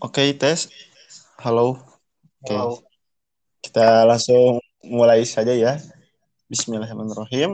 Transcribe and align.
Oke, 0.00 0.32
tes. 0.32 0.72
Halo. 1.44 1.76
Oke. 2.40 2.56
Halo. 2.56 2.80
Kita 3.60 4.08
langsung 4.08 4.56
mulai 4.80 5.28
saja 5.28 5.52
ya. 5.52 5.76
Bismillahirrahmanirrahim. 6.48 7.52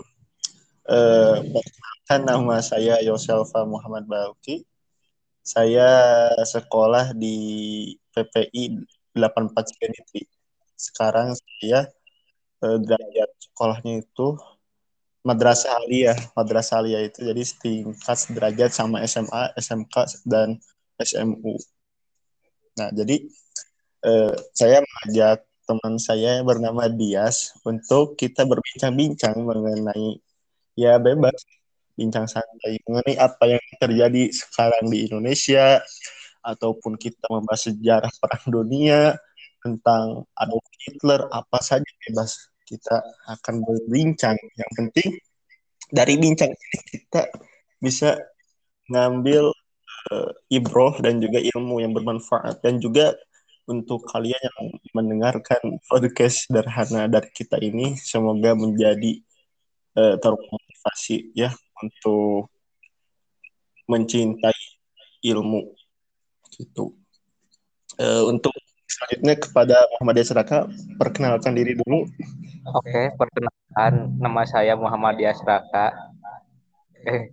Eh, 0.86 1.36
perkenalkan 1.42 2.20
nama 2.22 2.62
saya 2.62 3.02
Yoselfa 3.02 3.66
Muhammad 3.66 4.06
Bauki. 4.06 4.62
Saya 5.42 5.90
sekolah 6.46 7.18
di 7.18 7.34
PPI 8.14 8.78
84 9.10 9.82
Unity. 9.82 10.30
Sekarang 10.78 11.34
saya 11.34 11.90
eh, 12.62 12.78
derajat 12.78 13.30
sekolahnya 13.42 14.06
itu 14.06 14.38
Madrasah 15.26 15.82
Aliyah. 15.82 16.14
Madrasah 16.38 16.78
Aliyah 16.78 17.10
itu 17.10 17.26
jadi 17.26 17.42
tingkat 17.58 18.18
derajat 18.30 18.70
sama 18.70 19.02
SMA, 19.02 19.50
SMK, 19.58 20.22
dan 20.22 20.62
SMU. 21.02 21.58
Nah, 22.76 22.88
jadi 22.92 23.16
eh, 24.06 24.32
saya 24.52 24.78
mengajak 24.84 25.44
teman 25.66 25.94
saya 25.98 26.40
bernama 26.46 26.86
Dias 26.86 27.56
untuk 27.66 28.14
kita 28.14 28.46
berbincang-bincang 28.46 29.34
mengenai 29.42 30.22
ya 30.78 31.00
bebas 31.02 31.34
bincang 31.98 32.28
santai 32.28 32.78
mengenai 32.86 33.16
apa 33.18 33.44
yang 33.56 33.64
terjadi 33.82 34.22
sekarang 34.30 34.92
di 34.92 35.08
Indonesia 35.08 35.80
ataupun 36.44 36.94
kita 36.94 37.26
membahas 37.32 37.72
sejarah 37.72 38.12
perang 38.22 38.46
dunia 38.46 39.18
tentang 39.64 40.22
Adolf 40.38 40.68
Hitler 40.86 41.26
apa 41.34 41.58
saja 41.58 41.90
bebas 42.06 42.54
kita 42.66 43.02
akan 43.26 43.62
berbincang. 43.66 44.38
Yang 44.54 44.70
penting 44.78 45.08
dari 45.90 46.14
bincang 46.18 46.52
ini 46.54 46.78
kita 46.94 47.26
bisa 47.82 48.14
ngambil 48.86 49.50
uh, 50.10 50.30
ibroh 50.52 50.94
dan 51.02 51.18
juga 51.22 51.38
ilmu 51.42 51.82
yang 51.82 51.92
bermanfaat 51.96 52.62
dan 52.62 52.78
juga 52.82 53.14
untuk 53.66 54.06
kalian 54.06 54.38
yang 54.38 54.58
mendengarkan 54.94 55.58
podcast 55.90 56.46
sederhana 56.46 57.10
dari 57.10 57.30
kita 57.34 57.58
ini 57.58 57.98
semoga 57.98 58.54
menjadi 58.54 59.18
uh, 59.98 60.14
termotivasi 60.22 61.34
ya 61.34 61.50
untuk 61.82 62.46
mencintai 63.90 64.62
ilmu 65.26 65.74
gitu. 66.54 66.94
Uh, 67.96 68.28
untuk 68.28 68.52
selanjutnya 68.86 69.34
kepada 69.34 69.76
Muhammad 69.96 70.22
Yasraka 70.22 70.70
perkenalkan 70.94 71.52
diri 71.58 71.74
dulu. 71.74 72.06
Oke, 72.70 73.10
perkenalkan 73.18 74.14
nama 74.18 74.42
saya 74.46 74.78
Muhammad 74.78 75.18
Yasraka. 75.18 75.92
Eh, 77.06 77.30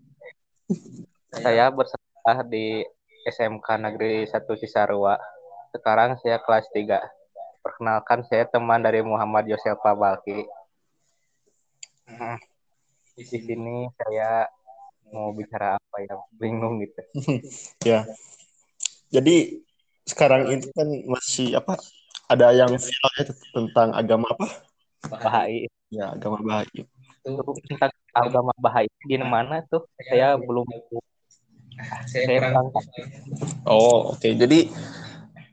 saya 1.33 1.69
bersama 1.73 2.02
di 2.47 2.79
SMK 3.27 3.67
Negeri 3.83 4.23
1 4.23 4.47
Cisarua. 4.55 5.19
Sekarang 5.75 6.15
saya 6.23 6.39
kelas 6.39 6.71
3. 6.71 7.03
Perkenalkan 7.59 8.23
saya 8.31 8.47
teman 8.47 8.79
dari 8.79 9.03
Muhammad 9.03 9.43
Yosef 9.51 9.75
Balki. 9.83 10.47
Nah, 12.07 12.39
di 13.15 13.23
sini 13.27 13.91
saya 13.99 14.47
mau 15.11 15.35
bicara 15.35 15.75
apa 15.75 15.97
ya, 15.99 16.15
bingung 16.39 16.79
gitu. 16.79 17.01
ya. 17.91 18.07
Jadi 19.11 19.59
sekarang 20.07 20.47
itu 20.47 20.71
kan 20.71 20.87
masih 21.03 21.59
apa? 21.59 21.75
Ada 22.31 22.55
yang 22.55 22.71
viral 22.71 23.11
ya 23.19 23.23
tentang 23.51 23.89
agama 23.91 24.31
apa? 24.31 24.47
Bahai. 25.11 25.67
Ya, 25.91 26.15
agama 26.15 26.39
Bahai. 26.39 26.71
Itu 27.27 27.51
tentang 27.67 27.91
agama 28.15 28.55
Bahai 28.55 28.87
di 29.03 29.19
mana 29.19 29.59
tuh? 29.67 29.83
Saya 29.99 30.39
belum 30.39 30.63
saya 32.09 32.25
kurang 32.27 32.71
Oh, 33.63 34.13
oke. 34.13 34.19
Okay. 34.19 34.35
Jadi 34.35 34.69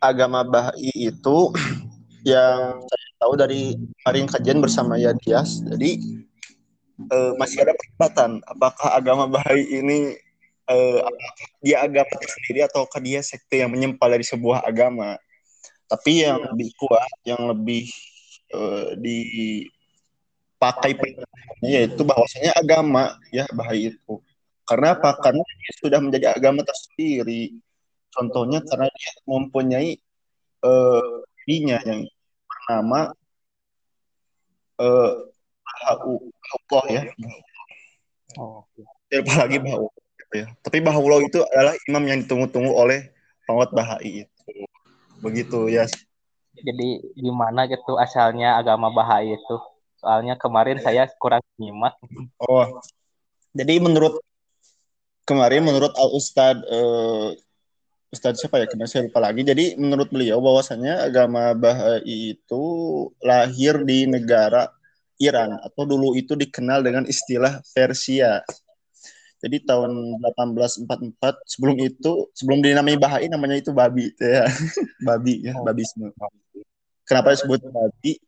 agama 0.00 0.42
Bahai 0.42 0.90
itu 0.96 1.52
yang 2.32 2.80
saya 2.84 3.08
tahu 3.20 3.36
dari 3.36 3.76
kemarin 4.00 4.26
kajian 4.28 4.58
bersama 4.60 4.96
Yadias. 4.96 5.60
Jadi 5.64 6.00
eh, 7.08 7.32
masih 7.36 7.62
ada 7.64 7.72
perdebatan 7.76 8.40
apakah 8.48 8.96
agama 8.96 9.28
Bahai 9.28 9.62
ini 9.64 10.16
eh, 10.68 11.00
dia 11.64 11.84
agama 11.84 12.10
sendiri 12.24 12.64
ataukah 12.66 13.00
dia 13.00 13.20
sekte 13.22 13.60
yang 13.60 13.70
menyempal 13.70 14.10
dari 14.10 14.24
sebuah 14.24 14.64
agama. 14.64 15.16
Tapi 15.90 16.22
yang 16.22 16.38
lebih 16.54 16.70
kuat, 16.78 17.10
yang 17.26 17.50
lebih 17.50 17.90
eh, 18.54 18.94
dipakai 18.98 20.94
yaitu 21.60 22.00
bahwasanya 22.06 22.56
agama 22.56 23.20
ya 23.28 23.44
Bahai 23.52 23.92
itu 23.92 24.22
karena 24.70 24.94
apa? 24.94 25.18
Karena 25.18 25.42
dia 25.42 25.72
sudah 25.82 25.98
menjadi 25.98 26.30
agama 26.30 26.62
tersendiri. 26.62 27.58
Contohnya 28.14 28.62
karena 28.62 28.86
dia 28.86 29.12
mempunyai 29.26 29.98
uh, 30.62 31.26
dirinya 31.42 31.82
yang 31.82 32.06
bernama 32.46 33.10
uh, 34.78 35.12
Allah 35.90 36.84
ya. 36.86 37.02
Oh. 38.38 38.62
Apalagi 39.10 39.58
bahwa 39.58 39.90
ya. 40.30 40.46
Tapi 40.62 40.78
bahwa 40.78 41.18
itu 41.18 41.42
adalah 41.50 41.74
imam 41.90 42.04
yang 42.06 42.18
ditunggu-tunggu 42.22 42.70
oleh 42.70 43.10
penguat 43.50 43.74
Bahai 43.74 44.22
itu. 44.22 44.52
Begitu 45.18 45.66
ya. 45.66 45.90
Jadi 46.54 47.02
gimana 47.18 47.66
gitu 47.66 47.98
asalnya 47.98 48.54
agama 48.54 48.94
Bahai 48.94 49.34
itu? 49.34 49.56
Soalnya 49.98 50.38
kemarin 50.38 50.78
saya 50.78 51.10
kurang 51.18 51.42
nyimak. 51.58 51.98
Oh. 52.38 52.78
Jadi 53.50 53.82
menurut 53.82 54.22
kemarin 55.30 55.62
menurut 55.62 55.94
Al 55.94 56.10
Ustad 56.10 56.58
uh, 56.66 57.30
Ustadz 58.10 58.42
siapa 58.42 58.58
ya 58.58 58.66
kemarin 58.66 58.90
saya 58.90 59.06
lupa 59.06 59.22
lagi. 59.22 59.46
Jadi 59.46 59.78
menurut 59.78 60.10
beliau 60.10 60.42
bahwasannya 60.42 60.98
agama 60.98 61.54
Bahai 61.54 62.02
itu 62.34 62.64
lahir 63.22 63.86
di 63.86 64.10
negara 64.10 64.66
Iran 65.22 65.54
atau 65.62 65.86
dulu 65.86 66.18
itu 66.18 66.34
dikenal 66.34 66.82
dengan 66.82 67.06
istilah 67.06 67.62
Persia. 67.70 68.42
Jadi 69.40 69.62
tahun 69.62 70.18
1844 70.20 71.22
sebelum 71.46 71.76
itu 71.78 72.26
sebelum 72.34 72.58
dinamai 72.66 72.98
Bahai 72.98 73.30
namanya 73.30 73.62
itu 73.62 73.70
babi 73.70 74.10
ya. 74.18 74.42
babi 75.08 75.46
ya, 75.46 75.54
babisme. 75.62 76.10
Kenapa 77.06 77.38
disebut 77.38 77.62
babi? 77.70 78.18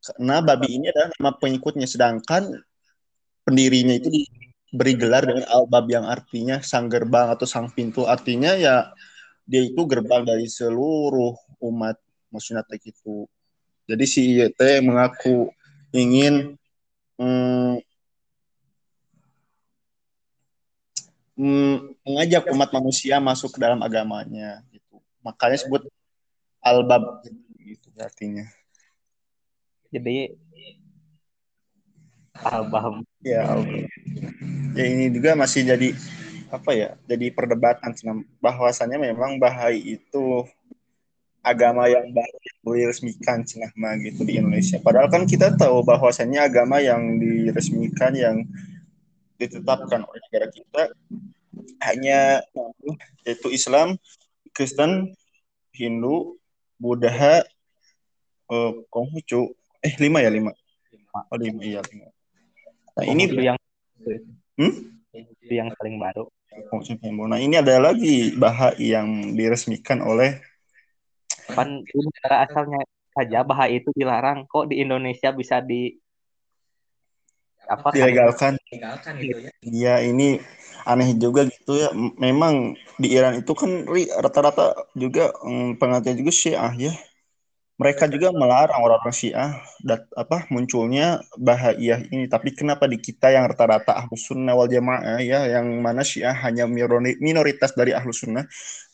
Karena 0.00 0.38
babi 0.38 0.68
ini 0.70 0.86
adalah 0.86 1.10
nama 1.18 1.34
pengikutnya 1.34 1.90
sedangkan 1.90 2.62
pendirinya 3.42 3.98
itu 3.98 4.06
di 4.06 4.22
beri 4.70 4.94
gelar 4.94 5.26
dengan 5.26 5.46
albab 5.50 5.90
yang 5.90 6.06
artinya 6.06 6.62
sang 6.62 6.86
gerbang 6.86 7.34
atau 7.34 7.46
sang 7.46 7.70
pintu. 7.74 8.06
Artinya 8.06 8.54
ya 8.54 8.94
dia 9.44 9.66
itu 9.66 9.82
gerbang 9.86 10.22
dari 10.22 10.46
seluruh 10.46 11.34
umat 11.66 11.98
maksudnya 12.30 12.62
itu. 12.78 13.26
Jadi 13.90 14.04
si 14.06 14.38
IYT 14.38 14.86
mengaku 14.86 15.50
ingin 15.90 16.54
mm, 17.18 17.82
mm, 21.34 21.76
mengajak 22.06 22.46
umat 22.54 22.70
manusia 22.70 23.18
masuk 23.18 23.50
ke 23.54 23.58
dalam 23.58 23.82
agamanya 23.82 24.62
gitu. 24.70 25.02
Makanya 25.26 25.58
sebut 25.58 25.82
albab 26.62 27.26
gitu 27.58 27.90
artinya. 27.98 28.46
Jadi 29.90 30.38
albab 32.36 33.02
ya 33.22 33.46
albab 33.46 33.88
ya 34.78 34.84
ini 34.86 35.10
juga 35.10 35.34
masih 35.34 35.66
jadi 35.66 35.88
apa 36.50 36.70
ya 36.74 36.88
jadi 37.06 37.30
perdebatan 37.30 37.94
bahwasannya 38.42 38.98
memang 39.10 39.38
Bahai 39.38 39.98
itu 39.98 40.46
agama 41.40 41.88
yang 41.88 42.12
baru 42.12 42.36
yang 42.36 42.58
diresmikan 42.84 43.40
cenah 43.48 43.72
mah 43.76 43.96
gitu 43.96 44.28
di 44.28 44.36
Indonesia. 44.36 44.76
Padahal 44.76 45.08
kan 45.08 45.24
kita 45.24 45.56
tahu 45.56 45.80
bahwasannya 45.80 46.36
agama 46.36 46.84
yang 46.84 47.16
diresmikan 47.16 48.12
yang 48.12 48.44
ditetapkan 49.40 50.04
oleh 50.04 50.20
negara 50.28 50.46
kita 50.52 50.82
hanya 51.80 52.44
yaitu 53.24 53.48
Islam, 53.48 53.96
Kristen, 54.52 55.16
Hindu, 55.72 56.36
Buddha, 56.76 57.40
eh, 58.52 58.72
Konghucu, 58.92 59.56
eh 59.80 59.94
lima 59.96 60.20
ya 60.20 60.28
lima. 60.28 60.52
Oh 61.32 61.38
lima 61.40 61.60
iya 61.64 61.80
lima. 61.88 62.12
Nah 63.00 63.06
ini 63.08 63.24
yang 63.32 63.58
Hmm? 64.60 64.74
Itu 65.16 65.52
yang 65.56 65.72
paling 65.72 65.96
baru. 65.96 66.28
Nah 67.24 67.40
ini 67.40 67.56
ada 67.56 67.80
lagi 67.80 68.36
Bahai 68.36 68.76
yang 68.76 69.32
diresmikan 69.32 70.04
oleh 70.04 70.36
kan 71.50 71.80
negara 71.80 72.44
asalnya 72.44 72.84
saja 73.16 73.40
Bahai 73.42 73.80
itu 73.80 73.88
dilarang 73.96 74.44
kok 74.44 74.68
di 74.68 74.84
Indonesia 74.84 75.32
bisa 75.32 75.64
di 75.64 75.96
apa 77.64 77.88
dilegalkan 77.96 78.60
dilegalkan 78.68 79.14
gitu 79.22 79.38
ya. 79.48 79.50
Iya 79.64 79.94
ini 80.04 80.28
aneh 80.84 81.16
juga 81.16 81.48
gitu 81.48 81.80
ya. 81.80 81.88
Memang 81.96 82.76
di 83.00 83.08
Iran 83.16 83.40
itu 83.40 83.52
kan 83.56 83.88
rata-rata 84.20 84.92
juga 84.92 85.32
mm, 85.40 85.80
pengantin 85.80 86.20
juga 86.20 86.32
Syiah 86.34 86.74
ya 86.76 86.92
mereka 87.80 88.04
juga 88.12 88.28
melarang 88.36 88.76
orang-orang 88.84 89.16
Syiah 89.16 89.56
dat, 89.80 90.04
apa 90.12 90.44
munculnya 90.52 91.24
bahaya 91.40 92.04
ini. 92.12 92.28
Tapi 92.28 92.52
kenapa 92.52 92.84
di 92.84 93.00
kita 93.00 93.32
yang 93.32 93.48
rata-rata 93.48 93.96
ahlus 93.96 94.28
sunnah 94.28 94.52
wal 94.52 94.68
jamaah 94.68 95.16
ya, 95.24 95.48
yang 95.48 95.80
mana 95.80 96.04
Syiah 96.04 96.36
hanya 96.44 96.68
minoritas 96.68 97.72
dari 97.72 97.96
ahlus 97.96 98.20
sunnah, 98.20 98.44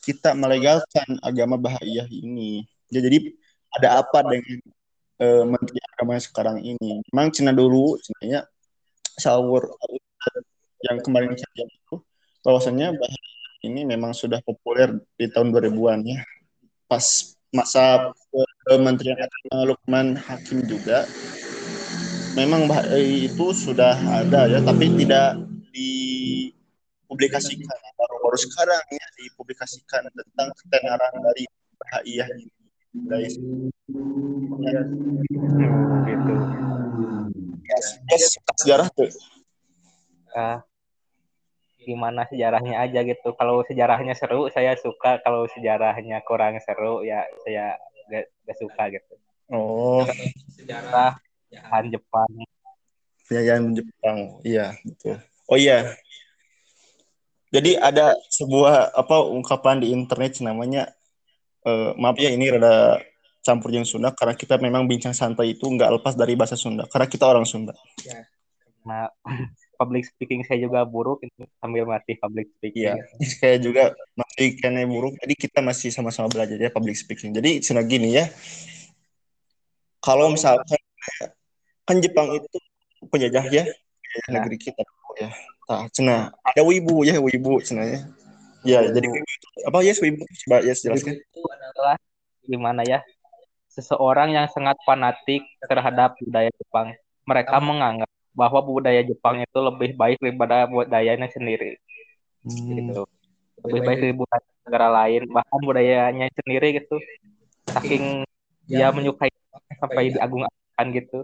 kita 0.07 0.39
melegalkan 0.39 1.19
agama 1.19 1.59
Bahaiyah 1.59 2.07
ini. 2.07 2.63
Ya, 2.95 3.03
jadi 3.03 3.35
ada 3.75 4.07
apa 4.07 4.23
dengan 4.23 4.63
uh, 5.19 5.45
Menteri 5.51 5.83
Agama 5.91 6.15
sekarang 6.23 6.63
ini? 6.63 7.03
Memang 7.11 7.35
Cina 7.35 7.51
dulu, 7.51 7.99
Cina 7.99 8.47
sahur 9.19 9.67
yang 10.87 11.03
kemarin 11.03 11.35
saja 11.35 11.67
itu 11.67 11.99
bahwasannya 12.47 12.95
Bahaiyah 12.95 13.35
ini 13.67 13.83
memang 13.83 14.15
sudah 14.15 14.39
populer 14.47 14.95
di 15.19 15.27
tahun 15.27 15.51
2000-an 15.51 16.07
ya. 16.07 16.23
Pas 16.87 17.35
masa 17.51 18.15
Kementerian 18.67 19.15
Agama 19.15 19.63
Lukman 19.63 20.19
Hakim 20.19 20.67
juga. 20.67 21.07
Memang 22.35 22.67
itu 22.99 23.55
sudah 23.55 23.95
ada 23.95 24.51
ya, 24.51 24.59
tapi 24.59 24.91
tidak 24.99 25.39
dipublikasikan. 25.71 27.79
Baru-baru 27.95 28.35
sekarang 28.43 28.83
ya 28.91 29.07
dipublikasikan 29.23 30.11
tentang 30.11 30.51
ketenaran 30.59 31.15
dari 31.23 31.47
Bahaiyah 31.79 32.27
ini 32.35 32.51
guys. 33.07 33.39
Ya. 34.67 34.83
gitu 36.11 36.35
ya, 37.71 37.79
sejarah 38.59 38.91
tuh. 38.91 39.15
Ah, 40.35 40.67
gimana 41.87 42.27
sejarahnya 42.27 42.83
aja 42.83 43.07
gitu. 43.07 43.31
Kalau 43.39 43.63
sejarahnya 43.63 44.19
seru 44.19 44.51
saya 44.51 44.75
suka. 44.75 45.23
Kalau 45.23 45.47
sejarahnya 45.55 46.19
kurang 46.27 46.59
seru 46.59 47.07
ya 47.07 47.31
saya 47.47 47.79
gak, 48.11 48.25
gak 48.47 48.57
suka 48.59 48.83
gitu. 48.93 49.15
Oh. 49.51 50.03
Sejarah 50.55 51.19
Han 51.71 51.87
Jepang. 51.91 52.31
Yang 53.31 53.83
Jepang. 53.83 54.19
Iya 54.47 54.75
betul. 54.83 55.17
Oh 55.47 55.59
iya. 55.59 55.95
Jadi 57.55 57.79
ada 57.79 58.19
sebuah 58.29 58.93
apa 58.93 59.23
ungkapan 59.23 59.81
di 59.81 59.95
internet 59.95 60.43
namanya 60.43 60.91
uh, 61.63 61.95
maaf 61.95 62.19
ya 62.19 62.35
ini 62.35 62.51
rada 62.51 63.01
campur 63.47 63.71
yang 63.71 63.87
Sunda 63.87 64.11
karena 64.11 64.35
kita 64.35 64.59
memang 64.59 64.91
bincang 64.91 65.15
santai 65.15 65.55
itu 65.55 65.71
nggak 65.71 66.03
lepas 66.03 66.19
dari 66.19 66.35
bahasa 66.35 66.59
Sunda 66.59 66.85
karena 66.91 67.07
kita 67.07 67.25
orang 67.31 67.47
Sunda. 67.47 67.75
Ya. 68.03 68.27
Nah, 68.83 69.11
public 69.77 70.09
speaking 70.09 70.43
saya 70.43 70.65
juga 70.65 70.83
buruk 70.89 71.21
sambil 71.61 71.85
mati 71.85 72.17
public 72.17 72.51
speaking. 72.57 72.97
Iya, 72.97 73.05
saya 73.39 73.57
juga 73.61 73.93
masih 74.17 74.57
kena 74.59 74.83
buruk. 74.89 75.15
Jadi 75.21 75.35
kita 75.37 75.61
masih 75.61 75.93
sama-sama 75.93 76.33
belajar 76.33 76.57
ya 76.57 76.73
public 76.73 76.97
speaking. 76.97 77.37
Jadi 77.37 77.61
cina 77.61 77.85
gini 77.85 78.17
ya. 78.17 78.27
Kalau 80.01 80.33
misalkan 80.33 80.81
kan 81.87 81.97
Jepang 82.03 82.35
itu 82.35 82.59
penjajah 83.07 83.45
ya, 83.53 83.65
penjajah 83.69 84.29
nah. 84.29 84.35
negeri 84.41 84.57
kita 84.59 84.83
ya. 85.21 85.31
Nah, 85.67 85.85
cina 85.91 86.17
ada 86.43 86.63
wibu 86.63 87.05
ya, 87.05 87.19
wibu 87.21 87.61
cina 87.63 87.85
ya. 87.85 88.01
Ya, 88.67 88.83
jadi 88.83 89.07
wibu 89.07 89.23
itu 89.23 89.49
apa 89.63 89.79
ya 89.85 89.95
wibu? 90.03 90.25
Coba 90.27 90.57
ya 90.67 90.75
jelaskan. 90.75 91.15
Itu 91.23 91.41
adalah 91.47 91.97
gimana 92.43 92.83
ya? 92.83 92.99
Seseorang 93.71 94.33
yang 94.35 94.47
sangat 94.51 94.75
fanatik 94.83 95.45
terhadap 95.63 96.17
budaya 96.19 96.51
Jepang. 96.57 96.97
Mereka 97.27 97.57
menganggap 97.59 98.11
bahwa 98.37 98.61
budaya 98.61 99.01
Jepang 99.01 99.41
itu 99.41 99.59
lebih 99.59 99.97
baik 99.97 100.21
daripada 100.21 100.69
budayanya 100.69 101.27
sendiri. 101.33 101.81
Hmm. 102.45 102.77
Gitu. 102.77 103.03
Lebih 103.65 103.81
baik 103.83 103.99
dari 104.05 104.15
budaya 104.15 104.47
negara 104.69 104.89
lain, 104.93 105.23
bahkan 105.33 105.61
budayanya 105.65 106.27
sendiri 106.37 106.69
gitu. 106.77 106.97
Saking 107.73 108.29
ya. 108.69 108.93
dia 108.93 108.95
menyukai 108.95 109.33
sampai 109.81 110.13
diagung-agungkan 110.13 110.87
gitu. 110.93 111.19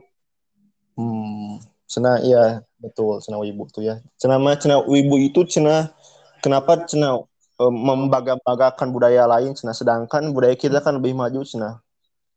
Hmm. 0.96 1.60
Cina 1.84 2.16
iya 2.24 2.64
betul 2.80 3.20
cina 3.20 3.36
wibu 3.36 3.68
tuh 3.68 3.84
ya. 3.84 4.00
Cina 4.16 4.40
cina 4.56 4.80
wibu 4.80 5.20
itu 5.20 5.44
cina 5.44 5.92
kenapa 6.40 6.88
cina 6.88 7.20
um, 7.60 7.68
membangga-banggakan 7.68 8.88
budaya 8.88 9.28
lain 9.28 9.52
cina 9.52 9.76
sedangkan 9.76 10.32
budaya 10.32 10.56
kita 10.56 10.80
kan 10.80 10.96
lebih 10.96 11.12
maju 11.12 11.44
cina. 11.44 11.84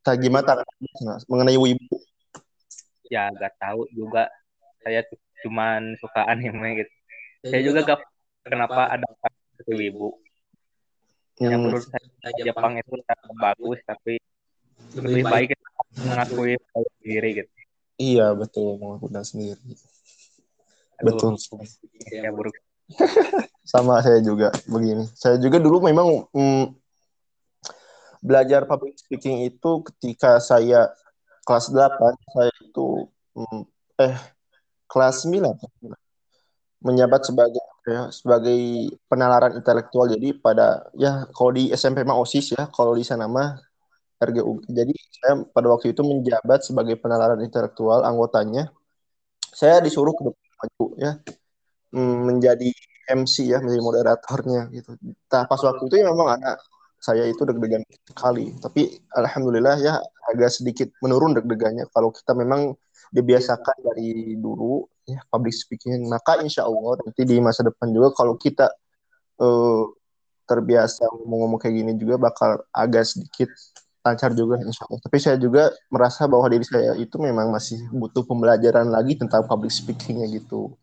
Tak 0.04 0.20
gimana 0.20 0.60
cina 1.00 1.24
mengenai 1.32 1.56
wibu? 1.56 1.96
Ya 3.08 3.32
gak 3.32 3.56
tahu 3.62 3.88
juga 3.96 4.28
saya 4.86 5.02
cuman 5.42 5.98
suka 5.98 6.22
anime 6.30 6.86
gitu. 6.86 6.94
Saya 7.50 7.62
juga 7.66 7.80
gak 7.82 8.02
kenapa 8.46 8.94
ada 8.94 9.10
wibu. 9.66 10.22
Yang 11.42 11.52
hmm. 11.52 11.64
menurut 11.66 11.86
saya 11.90 12.42
Jepang 12.46 12.78
itu 12.78 12.94
bagus 13.42 13.80
tapi 13.84 14.22
lebih 14.96 15.24
baik 15.26 15.50
mengakui 16.06 16.54
diri 17.02 17.30
gitu. 17.44 17.52
Iya 17.98 18.38
betul 18.38 18.78
mengakukan 18.78 19.26
sendiri. 19.26 19.60
Aduh, 21.04 21.36
betul. 21.36 21.60
Ya 22.12 22.32
buruk. 22.32 22.56
Sama 23.72 24.00
saya 24.06 24.22
juga 24.22 24.54
begini. 24.70 25.10
Saya 25.18 25.42
juga 25.42 25.58
dulu 25.58 25.84
memang 25.84 26.30
mm, 26.30 26.66
belajar 28.22 28.64
public 28.70 28.96
speaking 29.00 29.48
itu 29.50 29.72
ketika 29.92 30.40
saya 30.40 30.92
kelas 31.44 31.72
8 31.72 32.34
saya 32.36 32.52
itu 32.64 33.10
mm, 33.36 33.62
eh 34.02 34.16
kelas 34.92 35.26
9 35.28 35.56
menjabat 36.86 37.22
sebagai 37.26 37.66
ya, 37.90 38.10
sebagai 38.14 38.60
penalaran 39.10 39.58
intelektual 39.58 40.06
jadi 40.10 40.38
pada 40.38 40.86
ya 40.94 41.26
kalau 41.34 41.52
di 41.54 41.74
SMP 41.74 42.06
mah 42.06 42.18
OSIS 42.18 42.54
ya 42.58 42.70
kalau 42.70 42.94
di 42.94 43.02
sana 43.02 43.26
mah 43.26 43.58
RGU. 44.22 44.64
Jadi 44.72 44.94
saya 45.12 45.44
pada 45.52 45.68
waktu 45.74 45.92
itu 45.92 46.02
menjabat 46.02 46.64
sebagai 46.64 46.96
penalaran 47.00 47.40
intelektual 47.44 48.06
anggotanya. 48.08 48.72
Saya 49.52 49.80
disuruh 49.84 50.12
ke 50.16 50.24
depan 50.28 50.46
maju 50.56 50.86
ya 51.00 51.12
mm, 51.96 52.18
menjadi 52.28 52.70
MC 53.12 53.36
ya 53.52 53.58
menjadi 53.64 53.84
moderatornya 53.84 54.62
gitu. 54.72 54.96
Nah 55.32 55.44
pas 55.48 55.60
waktu 55.62 55.84
itu 55.88 55.96
ya 56.02 56.06
memang 56.12 56.40
ada 56.40 56.60
saya 57.00 57.24
itu 57.28 57.42
deg-degan 57.46 57.84
sekali. 58.08 58.56
Tapi 58.58 58.98
alhamdulillah 59.14 59.76
ya 59.84 59.94
agak 60.32 60.52
sedikit 60.52 60.90
menurun 61.04 61.38
deg-degannya 61.38 61.86
kalau 61.94 62.10
kita 62.10 62.34
memang 62.34 62.74
dibiasakan 63.14 63.78
dari 63.82 64.38
dulu 64.40 64.86
ya 65.06 65.22
public 65.30 65.54
speaking. 65.54 66.10
Maka 66.10 66.42
insya 66.42 66.66
Allah 66.66 67.02
nanti 67.04 67.22
di 67.26 67.38
masa 67.42 67.66
depan 67.66 67.90
juga 67.94 68.14
kalau 68.16 68.38
kita 68.38 68.70
uh, 69.42 69.86
terbiasa 70.46 71.10
ngomong-ngomong 71.10 71.58
kayak 71.58 71.76
gini 71.82 71.92
juga 71.98 72.22
bakal 72.22 72.62
agak 72.70 73.06
sedikit 73.06 73.50
lancar 74.06 74.38
juga 74.38 74.62
insya 74.62 74.86
Allah. 74.86 75.02
Tapi 75.02 75.18
saya 75.18 75.38
juga 75.42 75.74
merasa 75.90 76.30
bahwa 76.30 76.46
diri 76.46 76.66
saya 76.66 76.94
itu 77.02 77.18
memang 77.18 77.50
masih 77.50 77.82
butuh 77.90 78.22
pembelajaran 78.22 78.86
lagi 78.94 79.18
tentang 79.18 79.50
public 79.50 79.74
speakingnya 79.74 80.30
gitu. 80.30 80.78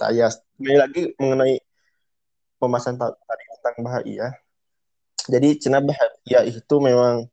Saya 0.00 0.32
kembali 0.56 0.78
lagi 0.80 1.02
mengenai 1.20 1.60
pembahasan 2.56 2.96
tadi 2.96 3.44
tentang 3.60 3.76
bahagia. 3.84 4.26
Jadi 5.28 5.48
cina 5.60 5.84
bahagia 5.84 6.48
itu 6.48 6.74
memang 6.80 7.28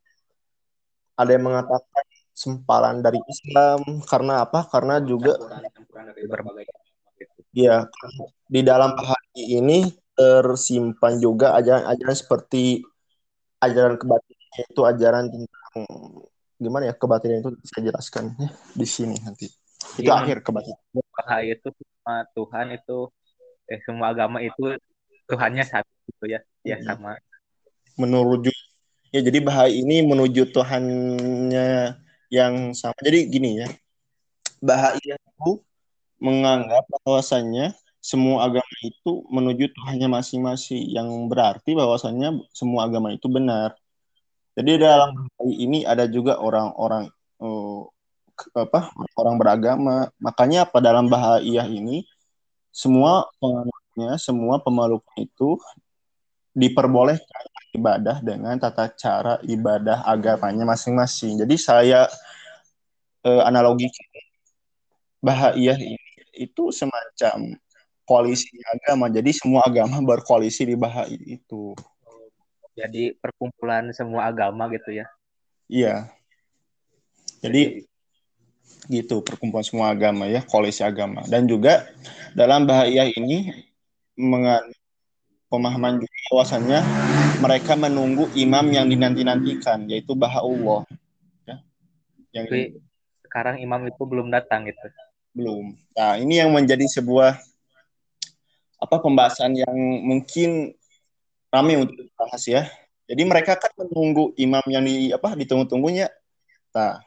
ada 1.16 1.30
yang 1.32 1.44
mengatakan 1.48 2.04
sempalan 2.38 3.02
dari 3.02 3.18
Islam. 3.26 3.82
Karena 4.06 4.46
apa? 4.46 4.70
Karena 4.70 5.02
juga 5.02 5.34
ya 7.50 7.90
di 8.46 8.60
dalam 8.62 8.94
bahagia 8.94 9.46
ini 9.58 9.90
tersimpan 10.14 11.18
juga 11.18 11.58
ajaran-ajaran 11.58 12.16
seperti 12.16 12.82
ajaran 13.58 13.98
kebatinan 13.98 14.62
itu 14.70 14.82
ajaran 14.82 15.24
tentang 15.30 15.76
gimana 16.58 16.90
ya 16.90 16.94
kebatinan 16.94 17.42
itu 17.42 17.50
saya 17.66 17.82
jelaskan 17.90 18.34
ya 18.38 18.50
di 18.74 18.86
sini 18.86 19.18
nanti. 19.22 19.46
Itu 19.98 20.10
ya, 20.10 20.22
akhir 20.22 20.42
kebatinan 20.42 20.78
bahaya 21.14 21.54
itu 21.54 21.70
semua 21.74 22.26
Tuhan 22.34 22.66
itu 22.74 22.98
eh 23.70 23.80
semua 23.82 24.14
agama 24.14 24.38
itu 24.42 24.78
Tuhannya 25.28 25.62
satu 25.66 25.90
gitu 26.08 26.24
ya. 26.30 26.40
Ya 26.66 26.78
sama. 26.82 27.18
Menuju 27.98 28.50
ya 29.14 29.20
jadi 29.22 29.38
bahaya 29.42 29.70
ini 29.70 30.02
menuju 30.02 30.50
Tuhannya 30.50 31.94
yang 32.28 32.76
sama 32.76 32.96
jadi 33.00 33.24
gini 33.28 33.64
ya 33.64 33.68
bahaya 34.60 35.16
itu 35.16 35.50
menganggap 36.18 36.84
bahwasannya 37.02 37.72
semua 37.98 38.46
agama 38.46 38.76
itu 38.82 39.26
menuju 39.30 39.70
Tuhannya 39.74 40.08
masing-masing 40.10 40.90
yang 40.90 41.08
berarti 41.30 41.74
bahwasannya 41.74 42.42
semua 42.54 42.86
agama 42.86 43.12
itu 43.14 43.26
benar. 43.26 43.74
Jadi 44.58 44.82
dalam 44.82 45.28
hal 45.38 45.48
ini 45.54 45.86
ada 45.86 46.06
juga 46.10 46.38
orang-orang 46.42 47.10
uh, 47.38 47.86
apa 48.54 48.90
orang 49.18 49.36
beragama. 49.38 50.10
Makanya 50.18 50.66
apa 50.66 50.78
dalam 50.82 51.06
bahaya 51.06 51.66
ini 51.66 52.06
semua 52.74 53.26
penganutnya, 53.38 54.18
semua 54.18 54.62
pemeluknya 54.62 55.26
itu 55.26 55.58
diperbolehkan 56.54 57.44
ibadah 57.74 58.24
dengan 58.24 58.56
tata 58.56 58.88
cara 58.96 59.36
ibadah 59.44 60.04
agamanya 60.08 60.64
masing-masing. 60.64 61.40
Jadi 61.40 61.56
saya 61.60 62.08
uh, 63.24 63.42
analogi 63.44 63.90
bahaya 65.18 65.74
ini 65.74 65.98
itu 66.38 66.70
semacam 66.70 67.58
koalisi 68.08 68.48
agama. 68.64 69.10
Jadi 69.12 69.30
semua 69.36 69.66
agama 69.66 70.00
berkoalisi 70.16 70.64
di 70.64 70.76
Bahai 70.78 71.18
itu. 71.18 71.74
Jadi 72.78 73.12
perkumpulan 73.18 73.90
semua 73.90 74.30
agama 74.30 74.70
gitu 74.70 74.94
ya? 74.94 75.06
Iya. 75.66 76.08
Jadi 77.42 77.84
gitu 78.88 79.20
perkumpulan 79.20 79.66
semua 79.66 79.92
agama 79.92 80.24
ya, 80.30 80.40
koalisi 80.46 80.86
agama. 80.86 81.26
Dan 81.26 81.44
juga 81.50 81.84
dalam 82.32 82.64
Bahaya 82.64 83.10
ini 83.10 83.50
mengan 84.14 84.62
pemahaman 85.50 85.98
juga 85.98 86.18
bahwasannya 86.30 86.80
mereka 87.38 87.78
menunggu 87.78 88.26
imam 88.34 88.66
yang 88.74 88.90
dinanti-nantikan 88.90 89.86
yaitu 89.86 90.12
Bahaullah 90.18 90.82
ya. 91.46 91.56
Yang 92.34 92.46
Tapi 92.46 92.60
sekarang 93.24 93.56
imam 93.62 93.86
itu 93.86 94.02
belum 94.02 94.28
datang 94.34 94.66
gitu. 94.66 94.86
Belum. 95.36 95.78
Nah, 95.94 96.18
ini 96.18 96.42
yang 96.42 96.50
menjadi 96.50 96.82
sebuah 96.88 97.38
apa 98.78 98.96
pembahasan 99.02 99.54
yang 99.54 99.74
mungkin 100.02 100.74
ramai 101.50 101.78
untuk 101.78 101.98
dibahas 101.98 102.42
ya. 102.46 102.62
Jadi 103.08 103.22
mereka 103.24 103.56
kan 103.56 103.72
menunggu 103.78 104.36
imam 104.36 104.64
yang 104.68 104.84
di 104.84 105.14
apa 105.14 105.32
ditunggu-tunggunya. 105.38 106.12
Nah, 106.76 107.00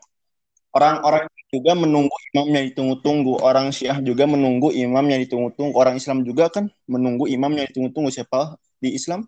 orang-orang 0.74 1.30
juga 1.52 1.76
menunggu 1.76 2.16
imam 2.34 2.48
yang 2.50 2.66
ditunggu-tunggu. 2.72 3.34
Orang 3.44 3.76
Syiah 3.76 4.00
juga 4.00 4.26
menunggu 4.26 4.72
imam 4.72 5.06
yang 5.06 5.20
ditunggu-tunggu. 5.22 5.76
Orang 5.76 6.00
Islam 6.00 6.24
juga 6.24 6.48
kan 6.48 6.72
menunggu 6.88 7.28
imam 7.28 7.52
yang 7.54 7.68
ditunggu-tunggu. 7.70 8.10
Siapa 8.10 8.56
di 8.82 8.96
Islam? 8.96 9.28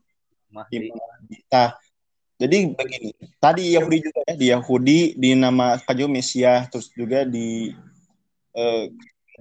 Mahdi. 0.54 0.94
Nah, 1.50 1.74
jadi 2.38 2.58
begini. 2.70 3.10
Tadi 3.42 3.64
Yahudi 3.74 3.98
juga 4.06 4.20
ya, 4.30 4.34
di 4.38 4.48
Yahudi 4.54 5.00
di 5.18 5.30
nama 5.34 5.82
Kajo 5.82 6.06
Mesias, 6.06 6.70
terus 6.70 6.94
juga 6.94 7.26
di 7.26 7.74
eh, 8.54 8.84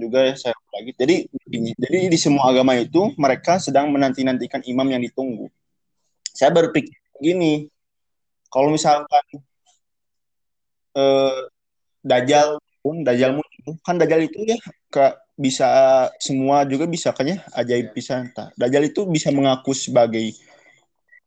juga 0.01 0.33
ya 0.33 0.35
saya 0.35 0.57
lagi. 0.73 0.97
Jadi 0.97 1.17
begini. 1.45 1.71
Jadi 1.77 1.99
di 2.09 2.19
semua 2.19 2.49
agama 2.49 2.73
itu 2.81 3.13
mereka 3.21 3.61
sedang 3.61 3.93
menanti-nantikan 3.93 4.65
imam 4.65 4.89
yang 4.89 5.03
ditunggu. 5.05 5.53
Saya 6.33 6.49
berpikir 6.49 6.97
gini, 7.21 7.69
kalau 8.49 8.73
misalkan 8.73 9.25
eh, 10.97 11.39
Dajjal 12.03 12.59
pun 12.83 13.07
Dajjal 13.07 13.39
kan 13.87 13.95
Dajjal 13.95 14.27
itu 14.27 14.43
ya 14.43 14.59
ke 14.91 15.07
bisa 15.39 15.67
semua 16.21 16.63
juga 16.69 16.85
bisa 16.85 17.11
kan 17.11 17.25
ya 17.25 17.39
ajaib 17.57 17.95
bisa 17.97 18.21
entah. 18.21 18.51
Dajjal 18.59 18.91
itu 18.91 19.07
bisa 19.09 19.31
mengaku 19.33 19.73
sebagai 19.73 20.35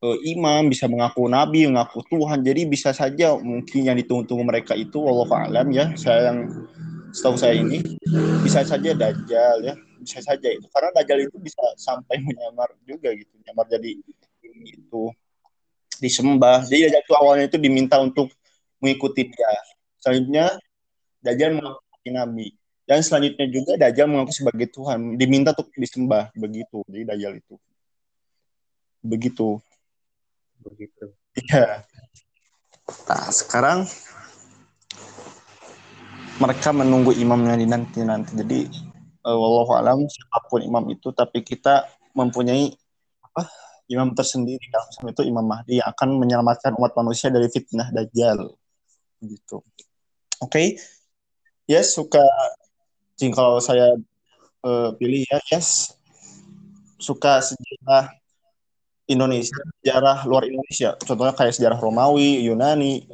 uh, 0.03 0.17
imam, 0.25 0.67
bisa 0.67 0.89
mengaku 0.89 1.29
nabi, 1.29 1.69
mengaku 1.69 2.03
Tuhan. 2.09 2.41
Jadi 2.43 2.61
bisa 2.67 2.91
saja 2.91 3.37
mungkin 3.37 3.85
yang 3.85 3.95
ditunggu-tunggu 3.95 4.43
mereka 4.43 4.73
itu 4.75 4.99
Allah 5.05 5.29
alam 5.47 5.67
ya. 5.71 5.93
Saya 5.95 6.33
yang 6.33 6.39
setahu 7.15 7.37
saya 7.39 7.55
ini 7.55 7.79
bisa 8.43 8.65
saja 8.65 8.91
Dajjal 8.91 9.57
ya. 9.63 9.75
Bisa 10.01 10.19
saja 10.19 10.47
itu 10.51 10.67
karena 10.69 10.89
Dajjal 10.95 11.29
itu 11.29 11.37
bisa 11.39 11.61
sampai 11.79 12.19
menyamar 12.19 12.73
juga 12.83 13.13
gitu. 13.15 13.31
Menyamar 13.39 13.65
jadi 13.71 13.91
itu 14.65 15.03
disembah. 16.01 16.65
Jadi 16.67 16.91
Dajjal 16.91 17.03
itu 17.05 17.15
awalnya 17.15 17.45
itu 17.47 17.57
diminta 17.61 18.01
untuk 18.01 18.33
mengikuti 18.83 19.31
dia. 19.31 19.51
Selanjutnya 20.01 20.57
Dajjal 21.23 21.57
mengaku 21.57 22.09
nabi. 22.11 22.47
Dan 22.85 23.01
selanjutnya 23.01 23.49
juga 23.49 23.71
Dajjal 23.81 24.05
mengaku 24.05 24.29
sebagai 24.29 24.69
Tuhan, 24.69 25.17
diminta 25.17 25.57
untuk 25.57 25.73
disembah 25.73 26.29
begitu. 26.37 26.85
Jadi 26.85 27.01
Dajjal 27.01 27.33
itu 27.41 27.57
begitu. 29.01 29.61
Begitu. 30.65 31.05
Iya. 31.37 31.85
Nah, 33.05 33.29
sekarang 33.29 33.85
mereka 36.41 36.69
menunggu 36.75 37.13
imamnya 37.15 37.55
di 37.55 37.67
nanti 37.69 38.01
nanti. 38.01 38.33
Jadi 38.33 38.59
uh, 39.25 39.37
wallahu 39.37 39.77
alam 39.77 40.05
siapa 40.09 40.45
pun 40.49 40.61
imam 40.61 40.85
itu 40.91 41.13
tapi 41.13 41.45
kita 41.45 41.85
mempunyai 42.17 42.73
apa? 43.21 43.45
imam 43.85 44.17
tersendiri 44.17 44.65
dalam 44.73 45.13
itu 45.13 45.21
Imam 45.21 45.45
Mahdi 45.45 45.77
yang 45.77 45.93
akan 45.93 46.17
menyelamatkan 46.17 46.73
umat 46.81 46.97
manusia 46.97 47.29
dari 47.29 47.45
fitnah 47.53 47.93
dajjal. 47.93 48.57
Gitu. 49.21 49.61
Oke. 50.41 50.49
Okay? 50.49 50.67
Yes, 51.69 51.93
suka 51.93 52.21
kalau 53.33 53.61
saya 53.61 53.93
uh, 54.65 54.89
pilih 54.97 55.25
ya, 55.29 55.37
yes. 55.53 55.93
Suka 56.97 57.41
sejarah 57.41 58.09
Indonesia, 59.05 59.61
sejarah 59.81 60.25
luar 60.25 60.49
Indonesia. 60.49 60.97
Contohnya 60.97 61.33
kayak 61.37 61.53
sejarah 61.53 61.77
Romawi, 61.77 62.41
Yunani. 62.45 63.05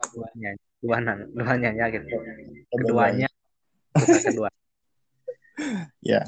Keduanya, 0.00 0.50
keduanya, 0.80 1.12
keduanya 1.32 1.70
ya 1.72 1.86
gitu. 1.92 2.16
Keduanya, 2.72 3.28
kedua. 3.96 4.48
ya. 6.12 6.22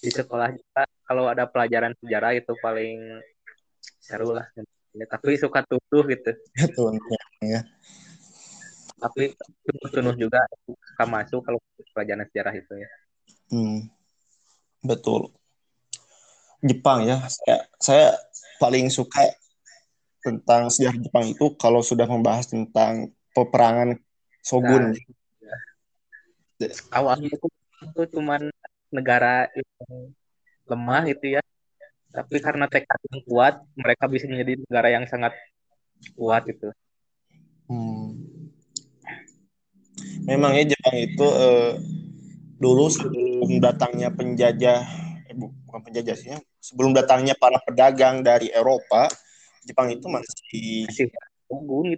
Di 0.00 0.10
sekolah 0.12 0.52
juga 0.52 0.82
kalau 1.04 1.24
ada 1.28 1.44
pelajaran 1.48 1.92
sejarah 2.00 2.32
itu 2.36 2.52
paling 2.60 3.20
seru 4.00 4.32
lah. 4.32 4.48
Ya, 4.94 5.04
tapi 5.10 5.36
suka 5.36 5.60
tutuh 5.66 6.06
gitu. 6.08 6.32
Tuh, 6.76 6.94
ya 7.42 7.60
tapi 9.04 9.36
penuh 9.92 10.16
juga 10.16 10.40
suka 10.64 11.04
masuk 11.04 11.40
kalau 11.44 11.60
pelajaran 11.92 12.24
sejarah 12.32 12.54
itu 12.56 12.72
ya 12.72 12.90
hmm, 13.52 13.78
betul 14.80 15.28
Jepang 16.64 17.04
ya. 17.04 17.20
Saya 17.28 17.68
saya 17.76 18.06
paling 18.56 18.88
suka 18.88 19.28
tentang 20.24 20.72
sejarah 20.72 20.96
Jepang 20.96 21.24
itu 21.28 21.52
kalau 21.60 21.84
sudah 21.84 22.08
membahas 22.08 22.48
tentang 22.48 23.12
peperangan 23.36 24.00
shogun. 24.40 24.96
Nah, 24.96 25.60
ya. 26.64 26.68
awalnya 26.96 27.28
itu, 27.28 27.46
itu 27.84 28.02
cuman 28.16 28.48
negara 28.88 29.52
yang 29.52 29.70
lemah 30.64 31.04
itu 31.12 31.36
ya. 31.36 31.42
Tapi 32.14 32.38
karena 32.38 32.70
tekad 32.70 33.00
yang 33.10 33.20
kuat 33.26 33.54
mereka 33.74 34.06
bisa 34.06 34.30
menjadi 34.30 34.62
negara 34.64 34.88
yang 34.88 35.04
sangat 35.10 35.34
kuat 36.12 36.44
itu 36.50 36.68
hmm. 37.72 38.08
Memang 40.24 40.56
ya 40.56 40.64
Jepang 40.68 40.96
itu 40.96 41.26
eh, 41.26 41.72
dulu 42.56 42.88
sebelum 42.88 43.60
datangnya 43.60 44.08
penjajah 44.12 45.03
bukan 45.74 45.90
penjajah 45.90 46.14
sih 46.14 46.30
ya, 46.30 46.38
sebelum 46.62 46.94
datangnya 46.94 47.34
para 47.34 47.58
pedagang 47.66 48.22
dari 48.22 48.46
Eropa 48.54 49.10
Jepang 49.66 49.90
itu 49.90 50.06
masih 50.06 50.86
masih 50.86 51.10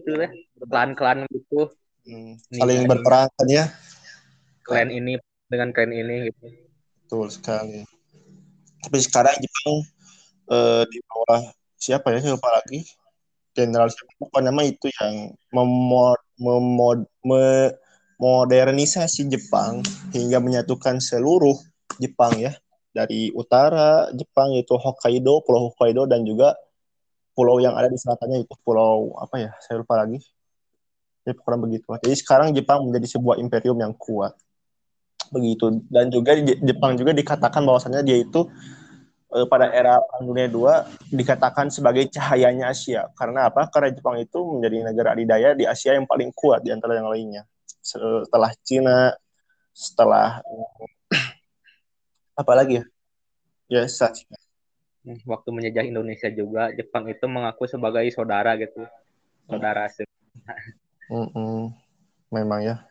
gitu 0.00 0.10
ya. 0.16 0.32
Klan-klan 0.64 1.28
gitu. 1.28 1.68
Hmm, 2.08 2.40
saling 2.56 2.88
berperang 2.88 3.28
kan 3.36 3.48
ya. 3.52 3.68
Klan 4.64 4.88
ini 4.88 5.20
dengan 5.52 5.76
klan 5.76 5.92
ini 5.92 6.32
gitu. 6.32 6.46
Betul 7.04 7.28
sekali. 7.28 7.84
Tapi 8.80 8.96
sekarang 9.04 9.36
Jepang 9.44 9.84
eh, 10.56 10.82
di 10.88 10.98
bawah 11.04 11.52
siapa 11.76 12.16
ya? 12.16 12.32
Siapa 12.32 12.48
lagi. 12.48 12.80
Jenderal 13.52 13.92
siapa? 13.92 14.40
Nama 14.40 14.62
itu 14.64 14.88
yang 14.88 15.36
memod 15.52 16.16
memod 16.40 17.04
me, 17.28 17.76
modernisasi 18.16 19.28
Jepang 19.28 19.84
hingga 20.16 20.40
menyatukan 20.40 20.96
seluruh 20.96 21.60
Jepang 22.00 22.40
ya 22.40 22.56
dari 22.96 23.28
utara 23.36 24.08
Jepang 24.16 24.56
yaitu 24.56 24.72
Hokkaido, 24.72 25.44
Pulau 25.44 25.68
Hokkaido 25.68 26.08
dan 26.08 26.24
juga 26.24 26.56
pulau 27.36 27.60
yang 27.60 27.76
ada 27.76 27.92
di 27.92 28.00
selatannya 28.00 28.48
itu 28.48 28.56
pulau 28.64 29.12
apa 29.20 29.36
ya 29.36 29.52
saya 29.60 29.84
lupa 29.84 30.00
lagi. 30.00 30.24
Ya 31.28 31.36
kurang 31.36 31.68
begitu. 31.68 31.84
Jadi 32.00 32.16
sekarang 32.16 32.56
Jepang 32.56 32.88
menjadi 32.88 33.18
sebuah 33.18 33.36
imperium 33.36 33.76
yang 33.76 33.92
kuat. 33.92 34.32
Begitu. 35.28 35.84
Dan 35.90 36.08
juga 36.08 36.32
Jepang 36.40 36.96
juga 36.96 37.12
dikatakan 37.12 37.66
bahwasannya 37.66 38.06
dia 38.06 38.22
itu 38.22 38.46
eh, 39.34 39.44
pada 39.50 39.74
era 39.74 39.98
Perang 40.00 40.24
Dunia 40.24 40.46
II 40.46 40.64
dikatakan 41.12 41.66
sebagai 41.68 42.06
cahayanya 42.14 42.70
Asia. 42.70 43.10
Karena 43.18 43.50
apa? 43.50 43.66
Karena 43.68 43.90
Jepang 43.90 44.16
itu 44.22 44.38
menjadi 44.38 44.86
negara 44.86 45.18
adidaya 45.18 45.52
di 45.58 45.66
Asia 45.66 45.98
yang 45.98 46.06
paling 46.06 46.30
kuat 46.30 46.62
di 46.62 46.70
antara 46.70 46.94
yang 46.94 47.10
lainnya. 47.10 47.42
Setelah 47.82 48.54
Cina, 48.62 49.10
setelah 49.74 50.40
apa 52.36 52.52
lagi 52.52 52.78
ya? 52.78 52.84
Ya, 53.66 53.82
Cina. 53.88 54.36
Hmm, 55.02 55.18
waktu 55.24 55.48
menjajah 55.50 55.84
Indonesia 55.88 56.28
juga, 56.28 56.70
Jepang 56.76 57.08
itu 57.08 57.24
mengaku 57.26 57.64
sebagai 57.66 58.04
saudara 58.12 58.54
gitu, 58.60 58.84
saudara. 59.48 59.88
Mm 61.06 61.30
-mm. 61.30 61.70
Memang 62.34 62.66
ya. 62.66 62.82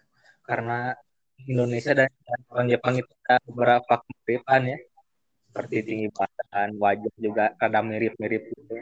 Karena 0.48 0.96
Indonesia 1.44 1.92
dan 1.92 2.08
orang 2.48 2.72
Jepang 2.72 2.96
itu 2.96 3.12
ada 3.28 3.44
beberapa 3.44 4.00
kemiripan 4.00 4.72
ya, 4.72 4.80
seperti 5.52 5.76
tinggi 5.84 6.08
badan, 6.16 6.80
wajah 6.80 7.12
juga 7.20 7.52
kadang 7.60 7.92
mirip-mirip 7.92 8.56
gitu. 8.56 8.76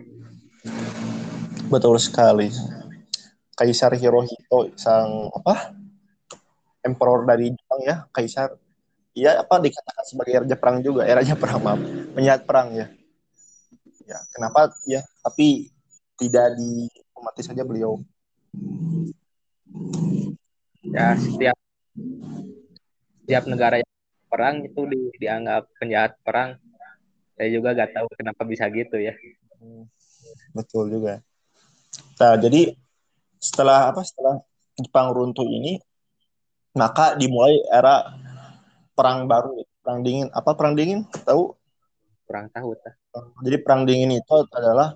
Betul 1.65 1.97
sekali. 1.97 2.53
Kaisar 3.57 3.97
Hirohito 3.97 4.69
sang 4.77 5.33
apa? 5.33 5.73
emperor 6.83 7.25
dari 7.25 7.49
Jepang 7.49 7.81
ya, 7.81 7.95
kaisar. 8.11 8.53
Iya 9.13 9.45
apa 9.45 9.61
dikatakan 9.61 10.05
sebagai 10.09 10.33
raja 10.41 10.57
perang 10.57 10.81
juga, 10.81 11.05
era 11.05 11.21
raja 11.21 11.37
perang 11.37 11.61
maaf, 11.61 11.81
penjahat 12.17 12.41
perang 12.49 12.73
ya. 12.73 12.89
Ya, 14.09 14.17
kenapa 14.33 14.73
ya? 14.89 15.05
Tapi 15.21 15.69
tidak 16.17 16.57
di 16.57 16.89
mati 17.21 17.41
saja 17.45 17.61
beliau. 17.61 18.01
Ya, 20.81 21.13
setiap 21.15 21.57
setiap 23.23 23.43
negara 23.45 23.79
yang 23.79 23.93
perang 24.27 24.65
itu 24.65 24.81
di, 24.89 24.99
dianggap 25.21 25.69
penjahat 25.77 26.17
perang. 26.25 26.57
Saya 27.37 27.49
juga 27.53 27.77
gak 27.77 27.93
tahu 27.93 28.07
kenapa 28.17 28.41
bisa 28.49 28.65
gitu 28.73 28.97
ya. 28.97 29.13
Betul 30.57 30.89
juga. 30.89 31.21
Nah, 32.17 32.33
jadi 32.41 32.73
setelah 33.37 33.93
apa? 33.93 34.01
Setelah 34.01 34.41
Jepang 34.73 35.13
runtuh 35.13 35.45
ini, 35.45 35.77
maka 36.73 37.13
dimulai 37.13 37.61
era 37.69 38.09
perang 38.93 39.25
baru 39.25 39.65
perang 39.83 39.99
dingin 40.05 40.27
apa 40.31 40.55
perang 40.55 40.73
dingin 40.77 41.03
tahu 41.27 41.53
kurang 42.23 42.47
tahu 42.49 42.73
ta. 42.79 42.91
Jadi 43.43 43.57
perang 43.61 43.83
dingin 43.83 44.15
itu 44.15 44.33
adalah 44.49 44.95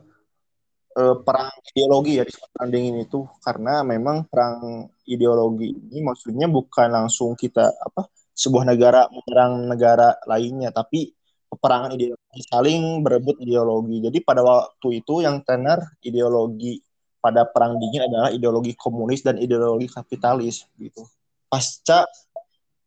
uh, 0.98 1.16
perang 1.22 1.54
ideologi 1.76 2.18
ya 2.18 2.24
disebut 2.26 2.50
perang 2.50 2.70
dingin 2.74 2.96
itu 3.04 3.20
karena 3.44 3.86
memang 3.86 4.26
perang 4.26 4.88
ideologi 5.06 5.70
ini 5.70 6.00
maksudnya 6.02 6.50
bukan 6.50 6.88
langsung 6.90 7.38
kita 7.38 7.68
apa 7.78 8.10
sebuah 8.34 8.64
negara 8.70 9.10
menyerang 9.10 9.54
negara 9.70 10.18
lainnya 10.30 10.70
tapi 10.74 11.14
peperangan 11.48 11.96
ideologi 11.96 12.42
saling 12.48 13.02
berebut 13.02 13.40
ideologi. 13.42 13.98
Jadi 14.04 14.18
pada 14.22 14.42
waktu 14.44 15.04
itu 15.04 15.24
yang 15.24 15.42
tenar 15.46 15.80
ideologi 16.04 16.82
pada 17.18 17.50
perang 17.50 17.82
dingin 17.82 18.08
adalah 18.08 18.30
ideologi 18.30 18.78
komunis 18.78 19.26
dan 19.26 19.42
ideologi 19.42 19.90
kapitalis 19.90 20.68
gitu. 20.78 21.02
Pasca 21.48 22.04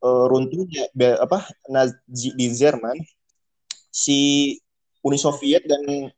uh, 0.04 0.24
runtuhnya 0.28 0.88
apa 1.20 1.48
Nazi 1.68 2.32
di 2.36 2.46
Jerman 2.52 2.96
si 3.90 4.54
Uni 5.00 5.16
Soviet 5.16 5.64
dan 5.64 6.12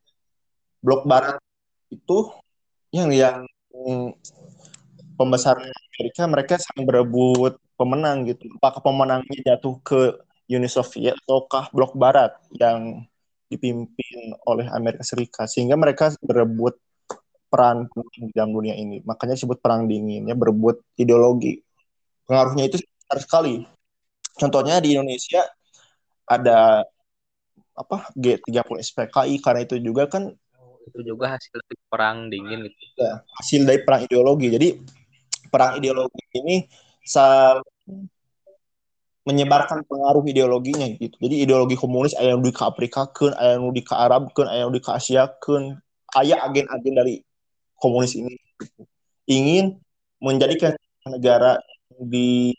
blok 0.83 1.07
barat 1.07 1.39
itu 1.89 2.35
yang 2.91 3.15
yang 3.15 3.47
pembesar 5.15 5.57
Amerika 5.61 6.23
mereka 6.27 6.55
saling 6.59 6.85
berebut 6.85 7.57
pemenang 7.79 8.27
gitu. 8.29 8.51
Apakah 8.59 8.81
pemenangnya 8.83 9.39
jatuh 9.55 9.79
ke 9.87 10.19
Uni 10.53 10.69
Soviet 10.69 11.17
ataukah 11.25 11.71
blok 11.73 11.95
barat 11.97 12.35
yang 12.59 13.07
dipimpin 13.49 14.33
oleh 14.49 14.67
Amerika 14.73 15.05
Serikat 15.05 15.49
sehingga 15.49 15.77
mereka 15.77 16.13
berebut 16.25 16.77
peran 17.53 17.85
penting 17.93 18.33
dalam 18.33 18.53
dunia 18.57 18.73
ini. 18.73 19.05
Makanya 19.05 19.37
disebut 19.37 19.61
perang 19.61 19.85
dingin 19.85 20.29
ya 20.29 20.35
berebut 20.37 20.81
ideologi. 20.97 21.61
Pengaruhnya 22.25 22.69
itu 22.69 22.81
besar 22.81 23.19
sekali. 23.21 23.69
Contohnya 24.37 24.81
di 24.81 24.97
Indonesia 24.97 25.45
ada 26.29 26.87
apa 27.73 28.13
G30 28.17 28.79
SPKI 28.81 29.41
karena 29.41 29.61
itu 29.65 29.77
juga 29.81 30.09
kan 30.09 30.29
itu 30.83 31.01
juga 31.07 31.39
hasil 31.39 31.57
dari 31.63 31.79
perang 31.89 32.29
dingin 32.29 32.69
gitu. 32.69 32.83
Ya, 32.99 33.23
hasil 33.39 33.61
dari 33.65 33.81
perang 33.87 34.03
ideologi. 34.05 34.49
Jadi 34.51 34.69
perang 35.49 35.79
ideologi 35.79 36.23
ini 36.37 36.67
saling 37.05 38.09
menyebarkan 39.23 39.87
pengaruh 39.87 40.27
ideologinya 40.27 40.91
gitu. 40.99 41.15
Jadi 41.23 41.47
ideologi 41.47 41.79
komunis 41.79 42.15
ayah 42.19 42.35
yang 42.35 42.43
di 42.43 42.51
ke 42.51 42.63
Afrika 42.67 43.07
ayah 43.39 43.55
yang 43.55 43.71
di 43.71 43.83
ke 43.87 43.95
Arab 43.95 44.35
ayah 44.35 44.67
yang 44.67 44.73
di 44.75 44.81
ke 44.83 44.91
Asia 44.91 45.31
kun, 45.39 45.79
ayah 46.19 46.43
agen-agen 46.43 46.95
dari 46.95 47.15
komunis 47.79 48.19
ini 48.19 48.35
gitu. 48.59 48.83
ingin 49.31 49.79
menjadikan 50.19 50.75
negara 51.07 51.59
di 51.99 52.55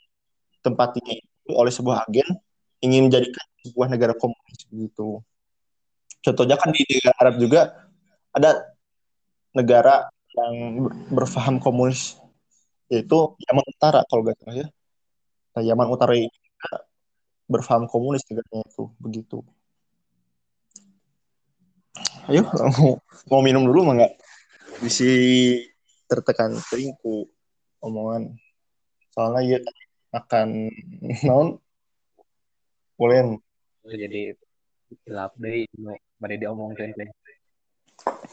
tempatnya 0.64 1.20
itu 1.20 1.33
oleh 1.50 1.74
sebuah 1.74 2.08
agen 2.08 2.28
ingin 2.84 3.08
menjadikan 3.08 3.46
sebuah 3.64 3.88
negara 3.92 4.14
komunis 4.16 4.60
gitu. 4.72 5.24
Contohnya 6.24 6.56
kan 6.56 6.72
di 6.72 6.84
negara 6.88 7.16
Arab 7.20 7.36
juga 7.40 7.62
ada 8.32 8.52
negara 9.54 9.96
yang 10.34 10.88
berfaham 11.14 11.60
komunis 11.60 12.18
yaitu 12.92 13.18
Yaman 13.48 13.66
Utara 13.68 14.04
kalau 14.08 14.28
gak 14.28 14.38
salah 14.42 14.56
ya. 14.64 14.68
Nah, 15.54 15.62
Yaman 15.62 15.88
Utara 15.92 16.14
ini 16.18 16.32
berfaham 17.48 17.86
komunis 17.92 18.24
negaranya 18.28 18.66
itu 18.66 18.90
begitu. 18.98 19.40
Ayo 22.32 22.48
mau, 22.48 22.98
mau 23.28 23.42
minum 23.44 23.68
dulu 23.68 23.92
mah 23.92 23.94
nggak? 24.00 24.14
Bisa 24.80 25.06
tertekan 26.08 26.56
teringku 26.72 27.28
omongan. 27.84 28.34
Soalnya 29.12 29.60
ya 29.60 29.60
akan 30.14 30.70
non 31.26 31.58
boleh 32.94 33.42
jadi 33.84 34.38
gelap 35.04 35.34
deh 35.42 35.66
mari 36.22 36.36
diomongin 36.38 36.94
teh. 36.94 37.10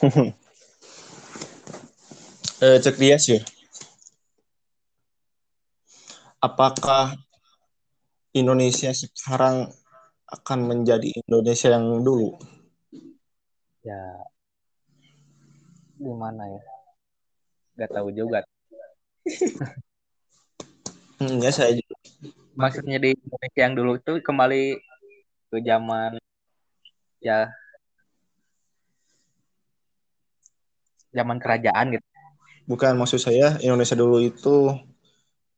Eh, 2.61 2.77
cek 2.77 3.01
dia 3.01 3.17
sih. 3.17 3.41
Apakah 6.45 7.17
Indonesia 8.37 8.93
sekarang 8.93 9.73
akan 10.29 10.59
menjadi 10.69 11.09
Indonesia 11.25 11.73
yang 11.73 12.05
dulu? 12.05 12.37
Ya 13.81 14.29
gimana 15.97 16.53
ya? 16.53 16.63
Nggak 17.81 17.91
tahu 17.97 18.09
juga 18.13 18.45
ya 21.21 21.53
saya 21.53 21.77
juga 21.77 21.95
maksudnya 22.57 22.97
di 22.97 23.13
Indonesia 23.13 23.61
yang 23.61 23.75
dulu 23.77 23.93
itu 24.01 24.13
kembali 24.25 24.65
ke 25.51 25.59
zaman 25.61 26.17
ya 27.21 27.53
zaman 31.11 31.37
kerajaan 31.43 31.99
gitu. 31.99 32.07
Bukan 32.71 32.95
maksud 32.95 33.19
saya 33.19 33.59
Indonesia 33.61 33.99
dulu 33.99 34.23
itu 34.23 34.73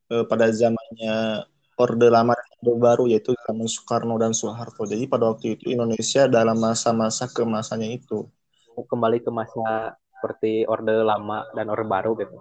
eh, 0.09 0.25
pada 0.25 0.49
zamannya 0.49 1.45
Orde 1.77 2.07
Lama 2.09 2.33
dan 2.33 2.49
Orde 2.65 2.73
Baru 2.81 3.05
yaitu 3.05 3.37
zaman 3.45 3.69
Soekarno 3.69 4.17
dan 4.17 4.33
Soeharto. 4.33 4.83
Jadi 4.85 5.05
pada 5.05 5.29
waktu 5.29 5.57
itu 5.57 5.73
Indonesia 5.73 6.25
dalam 6.25 6.57
masa-masa 6.57 7.29
kemasannya 7.29 8.01
itu. 8.01 8.25
Kembali 8.73 9.21
ke 9.21 9.29
masa 9.29 9.93
seperti 10.23 10.63
Orde 10.63 11.03
Lama 11.03 11.43
dan 11.51 11.67
Orde 11.67 11.83
Baru 11.83 12.15
gitu. 12.15 12.39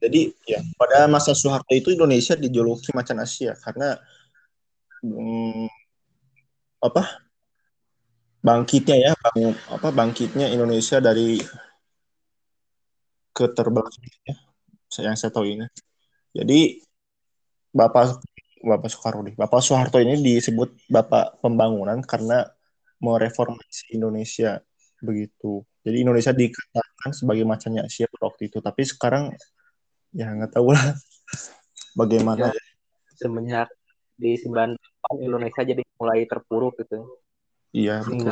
Jadi 0.00 0.32
ya 0.48 0.64
pada 0.80 1.04
masa 1.04 1.36
Soeharto 1.36 1.76
itu 1.76 1.92
Indonesia 1.92 2.32
dijuluki 2.32 2.96
macan 2.96 3.20
Asia 3.20 3.52
karena 3.60 4.00
hmm, 5.04 5.68
apa 6.80 7.20
bangkitnya 8.40 8.96
ya 8.96 9.12
bang, 9.20 9.52
apa 9.68 9.92
bangkitnya 9.92 10.48
Indonesia 10.48 10.96
dari 10.96 11.36
keterbelakangan 13.36 14.24
ya, 14.24 14.36
yang 15.04 15.16
saya 15.20 15.28
tahu 15.28 15.44
ini. 15.44 15.68
Jadi 16.32 16.80
Bapak 17.68 18.24
Bapak 18.64 18.88
Soekarno 18.88 19.28
Bapak 19.36 19.60
Soeharto 19.60 20.00
ini 20.00 20.16
disebut 20.24 20.88
Bapak 20.88 21.44
Pembangunan 21.44 22.00
karena 22.00 22.48
mereformasi 22.96 23.92
Indonesia 23.92 24.64
begitu. 25.00 25.64
Jadi 25.80 25.96
Indonesia 26.04 26.32
dikatakan 26.32 27.10
sebagai 27.16 27.44
macannya 27.48 27.84
Asia 27.88 28.06
waktu 28.20 28.52
itu, 28.52 28.60
tapi 28.60 28.84
sekarang 28.84 29.32
ya 30.12 30.28
nggak 30.30 30.52
tahu 30.52 30.76
lah 30.76 30.96
bagaimana. 32.00 32.52
Ya, 32.52 32.60
semenjak 33.16 33.68
di 34.20 34.36
98 34.36 34.76
Indonesia 35.24 35.62
jadi 35.64 35.82
mulai 35.96 36.28
terpuruk 36.28 36.76
gitu. 36.84 37.20
Iya 37.72 38.04
betul. 38.04 38.28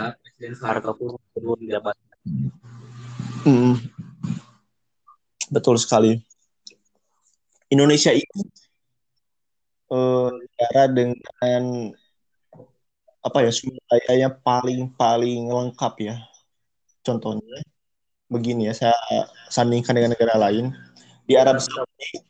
Harga 0.60 0.90
pun 0.92 1.16
turun 1.32 1.60
jabatan. 1.64 2.08
Hmm. 3.48 3.74
Betul 5.48 5.80
sekali. 5.80 6.20
Indonesia 7.72 8.12
itu 8.12 8.40
eh, 9.92 10.28
negara 10.32 10.84
dengan 10.92 11.62
apa 13.18 13.38
ya 13.44 13.50
sumber 13.52 13.80
dayanya 13.88 14.32
paling 14.32 14.92
paling 14.92 15.48
lengkap 15.48 15.94
ya. 16.04 16.16
Contohnya 17.08 17.64
begini 18.28 18.68
ya, 18.68 18.76
saya 18.76 18.92
sandingkan 19.48 19.96
dengan 19.96 20.12
negara 20.12 20.36
lain. 20.36 20.76
Di 21.24 21.40
Arab 21.40 21.56
Saudi 21.56 22.20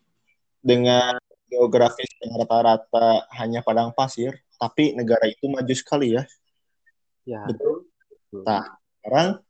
dengan 0.62 1.18
geografis 1.50 2.06
yang 2.22 2.38
rata-rata 2.38 3.26
hanya 3.42 3.66
padang 3.66 3.90
pasir, 3.90 4.38
tapi 4.54 4.94
negara 4.94 5.26
itu 5.26 5.50
maju 5.50 5.74
sekali 5.74 6.14
ya. 6.14 6.22
Ya. 7.26 7.42
Betul. 7.50 7.90
Nah, 8.46 8.78
sekarang 9.02 9.42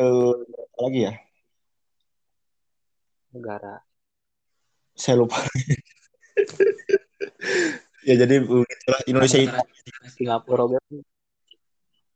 eh, 0.00 0.34
apa 0.40 0.80
lagi 0.80 1.00
ya? 1.04 1.12
Negara. 3.36 3.84
Saya 4.96 5.20
lupa. 5.20 5.36
ya 8.08 8.14
jadi 8.16 8.38
begitulah 8.38 9.00
Indonesia 9.10 9.40
itu 9.44 9.58
Singapura 10.14 10.78
kan 10.78 10.84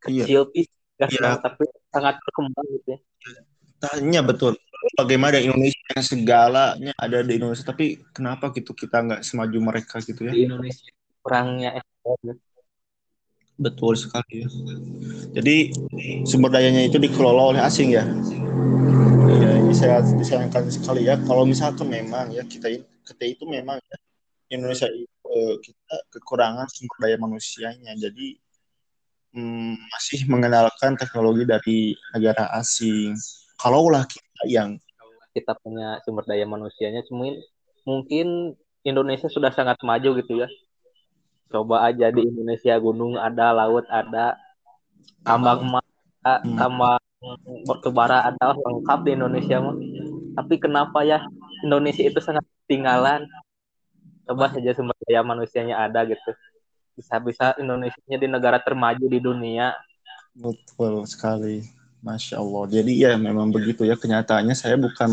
iya. 0.07 0.23
kecil 0.23 0.47
pis 0.53 0.71
Iya. 1.09 1.41
tapi 1.41 1.65
sangat 1.91 2.15
berkembang 2.23 2.67
gitu 2.79 2.87
ya. 2.95 2.99
Tanya 3.81 4.21
betul. 4.23 4.55
Bagaimana 4.97 5.37
Indonesia 5.37 5.77
yang 5.93 6.05
segalanya 6.05 6.93
ada 6.97 7.21
di 7.21 7.37
Indonesia, 7.37 7.61
tapi 7.61 8.01
kenapa 8.13 8.49
gitu 8.53 8.73
kita 8.73 8.97
nggak 9.05 9.21
semaju 9.21 9.57
mereka 9.61 10.01
gitu 10.01 10.25
ya? 10.25 10.33
Di 10.33 10.49
Indonesia 10.49 10.89
kurangnya 11.21 11.77
ekspor. 11.77 12.17
Betul 13.61 13.93
sekali 13.93 14.41
ya. 14.41 14.49
Jadi 15.37 15.69
sumber 16.25 16.49
dayanya 16.49 16.81
itu 16.89 16.97
dikelola 16.97 17.53
oleh 17.53 17.61
asing 17.61 17.93
ya. 17.93 18.05
Ya 19.37 19.51
ini 19.61 19.73
saya 19.73 20.01
disayangkan 20.01 20.65
sekali 20.73 21.05
ya. 21.05 21.17
Kalau 21.29 21.45
misalkan 21.45 21.85
memang 21.85 22.33
ya 22.33 22.41
kita 22.45 22.73
kita 23.05 23.23
itu 23.25 23.45
memang 23.45 23.77
ya, 23.77 23.97
Indonesia 24.57 24.89
itu 24.89 25.05
eh, 25.29 25.55
kita 25.61 25.95
kekurangan 26.09 26.65
sumber 26.73 26.97
daya 27.05 27.17
manusianya. 27.21 27.93
Jadi 27.93 28.41
hmm, 29.35 29.73
masih 29.91 30.19
mengenalkan 30.27 30.95
teknologi 30.95 31.43
dari 31.47 31.79
negara 32.15 32.47
asing. 32.57 33.15
Kalaulah 33.59 34.07
kita 34.07 34.43
yang 34.47 34.69
kita 35.31 35.55
punya 35.63 35.99
sumber 36.03 36.27
daya 36.27 36.43
manusianya, 36.43 37.07
mungkin 37.07 37.39
mungkin 37.87 38.27
Indonesia 38.83 39.31
sudah 39.31 39.53
sangat 39.53 39.79
maju 39.81 40.19
gitu 40.19 40.43
ya. 40.43 40.49
Coba 41.51 41.87
aja 41.87 42.11
di 42.11 42.23
Indonesia 42.23 42.75
gunung 42.79 43.19
ada, 43.19 43.51
laut 43.51 43.83
ada, 43.87 44.39
tambang 45.25 45.61
emas 45.65 45.85
hmm. 46.25 46.57
tambang 46.57 47.01
batu 47.69 47.89
bara 47.93 48.25
adalah 48.33 48.57
lengkap 48.57 48.99
di 49.05 49.11
Indonesia 49.13 49.57
mah 49.61 49.77
tapi 50.41 50.57
kenapa 50.57 51.05
ya 51.05 51.21
Indonesia 51.61 52.01
itu 52.01 52.17
sangat 52.17 52.41
ketinggalan 52.65 53.29
coba 54.25 54.49
saja 54.49 54.73
sumber 54.73 54.97
daya 55.05 55.21
manusianya 55.21 55.77
ada 55.77 56.07
gitu 56.07 56.31
bisa-bisa 56.95 57.55
Indonesia 57.57 58.15
di 58.17 58.27
negara 58.27 58.59
termaju 58.59 59.05
di 59.07 59.19
dunia 59.19 59.73
betul 60.35 61.03
sekali 61.07 61.63
Masya 62.01 62.41
Allah. 62.41 62.63
Jadi 62.81 62.91
ya 62.97 63.13
memang 63.13 63.53
begitu 63.53 63.85
ya 63.85 63.93
kenyataannya 63.93 64.57
saya 64.57 64.75
bukan 64.75 65.11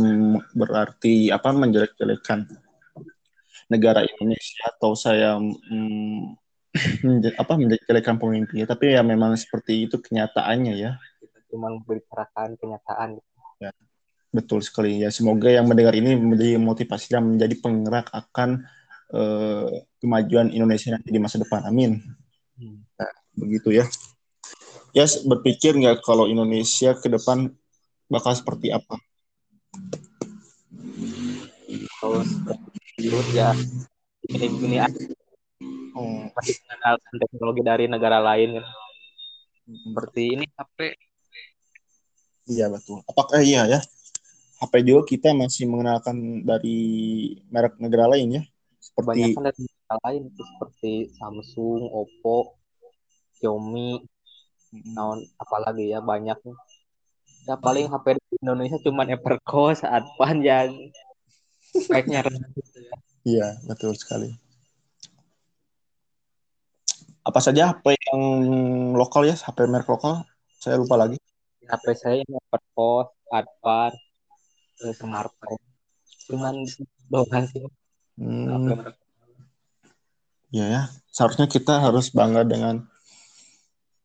berarti 0.57 1.29
apa 1.29 1.53
menjelek-jelekan 1.53 2.49
negara 3.69 4.01
Indonesia 4.01 4.73
atau 4.73 4.97
saya 4.97 5.37
hmm, 5.41 7.37
apa 7.37 7.53
menjelek-jelekan 7.61 8.17
pemimpinnya, 8.17 8.65
tapi 8.65 8.97
ya 8.97 9.05
memang 9.05 9.37
seperti 9.37 9.85
itu 9.85 10.01
kenyataannya 10.01 10.75
ya. 10.81 10.97
Kita 11.21 11.39
cuma 11.53 11.77
membicarakan 11.77 12.57
kenyataan. 12.57 13.21
Ya, 13.61 13.71
betul 14.33 14.65
sekali 14.65 15.05
ya. 15.05 15.13
Semoga 15.13 15.53
yang 15.53 15.69
mendengar 15.69 15.93
ini 15.93 16.17
menjadi 16.17 16.57
motivasi 16.57 17.07
dan 17.13 17.37
menjadi 17.37 17.55
penggerak 17.61 18.09
akan 18.17 18.65
uh, 19.13 19.69
kemajuan 19.99 20.51
Indonesia 20.55 20.95
nanti 20.95 21.11
di 21.11 21.21
masa 21.21 21.43
depan. 21.43 21.67
Amin. 21.67 21.99
Hmm. 22.59 22.83
Nah, 22.99 23.13
begitu 23.39 23.71
ya 23.75 23.87
ya 24.97 25.05
berpikir 25.25 25.77
nggak 25.77 26.01
kalau 26.05 26.27
Indonesia 26.27 26.97
ke 26.97 27.07
depan 27.07 27.53
bakal 28.09 28.33
seperti 28.33 28.73
apa? 28.73 28.97
Kalau 31.99 32.25
seperti 32.25 33.13
ya 33.37 33.53
ini 34.29 34.47
ini 34.49 34.77
oh. 35.95 36.27
masih 36.33 36.55
mengandalkan 36.65 37.15
teknologi 37.21 37.63
dari 37.65 37.85
negara 37.87 38.19
lain 38.19 38.59
kan. 38.61 38.67
Seperti 39.69 40.23
ini 40.33 40.45
HP. 40.57 40.79
Iya 42.49 42.73
betul. 42.73 43.05
Apakah 43.05 43.45
iya 43.45 43.69
ya? 43.69 43.81
HP 44.59 44.83
juga 44.83 45.03
kita 45.07 45.37
masih 45.37 45.69
mengenalkan 45.69 46.43
dari 46.43 46.81
merek 47.53 47.77
negara 47.77 48.09
lain 48.11 48.41
ya? 48.41 48.43
Seperti 48.81 49.37
Banyak 49.37 49.37
dari 49.53 49.65
lain 50.05 50.29
seperti 50.37 51.09
Samsung, 51.17 51.89
Oppo, 51.89 52.61
Xiaomi, 53.41 54.05
naon 54.93 55.25
apalagi 55.41 55.89
ya 55.89 56.05
banyak. 56.05 56.37
Ya 57.49 57.57
paling 57.57 57.89
HP 57.89 58.21
di 58.21 58.37
Indonesia 58.45 58.77
cuma 58.85 59.09
Everco 59.09 59.73
saat 59.73 60.05
panjang 60.21 60.93
speknya 61.73 62.21
iya 63.25 63.57
betul 63.65 63.97
sekali. 63.97 64.37
Apa 67.25 67.41
saja 67.41 67.73
HP 67.73 67.97
yang 68.13 68.23
lokal 68.97 69.29
ya? 69.29 69.37
HP 69.37 69.69
merek 69.69 69.89
lokal? 69.89 70.25
Saya 70.61 70.81
lupa 70.81 70.97
lagi. 71.01 71.17
HP 71.65 71.85
saya 71.97 72.15
ini 72.21 72.37
Everco 72.37 73.13
Advan 73.33 73.93
smartphone 74.97 75.65
cuman 76.29 76.55
doang 77.09 77.45
sih. 77.49 77.65
Hmm. 78.21 78.69
Iya 78.69 79.08
ya, 80.53 80.89
seharusnya 81.13 81.47
kita 81.51 81.81
harus 81.83 82.09
bangga 82.13 82.45
dengan 82.45 82.85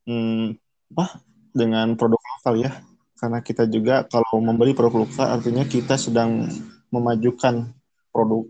hmm, 0.08 0.60
apa 0.96 1.24
dengan 1.54 1.96
produk 1.96 2.20
lokal 2.20 2.54
ya. 2.60 2.72
Karena 3.20 3.40
kita 3.40 3.64
juga 3.72 4.04
kalau 4.12 4.44
membeli 4.44 4.76
produk 4.76 5.08
lokal 5.08 5.40
artinya 5.40 5.64
kita 5.64 5.96
sedang 5.96 6.52
memajukan 6.92 7.72
produk 8.12 8.44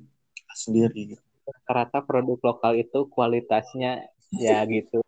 sendiri 0.57 1.17
gitu. 1.17 1.23
rata 1.67 1.99
produk 2.01 2.39
lokal 2.41 2.79
itu 2.79 3.05
kualitasnya 3.11 4.09
ya 4.33 4.63
gitu. 4.65 5.03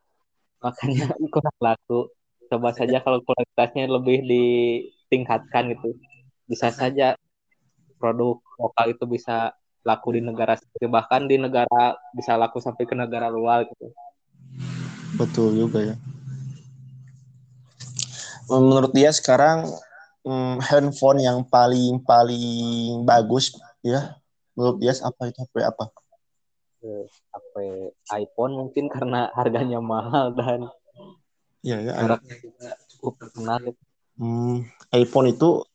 Makanya 0.62 1.15
kurang 1.34 1.58
laku. 1.63 2.12
Coba 2.45 2.69
saja 2.78 3.02
kalau 3.02 3.26
kualitasnya 3.26 3.89
lebih 3.89 4.21
ditingkatkan 4.21 5.74
gitu 5.74 5.98
bisa 6.45 6.69
saja 6.69 7.17
produk 7.98 8.38
lokal 8.62 8.93
itu 8.93 9.06
bisa 9.10 9.54
laku 9.86 10.17
di 10.17 10.21
negara 10.26 10.58
sendiri 10.58 10.89
bahkan 10.89 11.30
di 11.30 11.38
negara 11.38 11.93
bisa 12.17 12.34
laku 12.34 12.58
sampai 12.58 12.89
ke 12.89 12.98
negara 12.98 13.30
luar 13.30 13.69
gitu. 13.69 13.93
Betul 15.15 15.54
juga 15.54 15.93
ya. 15.93 15.95
Menurut 18.50 18.91
dia 18.91 19.13
sekarang 19.13 19.69
hmm, 20.26 20.58
handphone 20.65 21.21
yang 21.21 21.45
paling 21.45 22.02
paling 22.02 23.06
bagus 23.06 23.54
ya 23.86 24.17
menurut 24.58 24.82
dia 24.82 24.98
apa 25.06 25.21
itu 25.30 25.39
HP 25.45 25.56
apa? 25.62 25.86
HP 27.34 27.54
iPhone 28.13 28.54
mungkin 28.58 28.89
karena 28.89 29.30
harganya 29.34 29.82
mahal 29.82 30.34
dan 30.34 30.69
ya 31.65 31.82
ya 31.82 31.93
mereknya 32.02 32.36
juga 32.41 32.67
cukup 32.98 33.13
terkenal. 33.21 33.62
Hmm, 34.15 34.65
iPhone 34.95 35.34
itu 35.34 35.65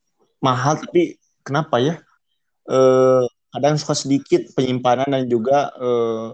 mahal 0.42 0.80
tapi 0.80 1.18
kenapa 1.42 1.82
ya? 1.82 2.00
Eh, 2.70 3.24
kadang 3.50 3.74
suka 3.78 3.94
sedikit 3.98 4.50
penyimpanan 4.54 5.10
dan 5.10 5.24
juga 5.26 5.74
eh, 5.78 6.26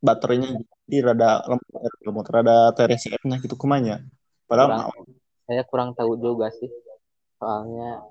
baterainya 0.00 0.62
jadi 0.86 1.12
rada 1.12 1.44
lemot 2.02 2.26
rada 2.30 2.72
TRCF-nya 2.74 3.38
gitu 3.42 3.54
kumanya. 3.54 4.02
Padahal 4.46 4.90
saya 5.46 5.62
kurang 5.66 5.94
tahu 5.94 6.18
juga 6.18 6.50
sih 6.54 6.70
soalnya 7.38 8.06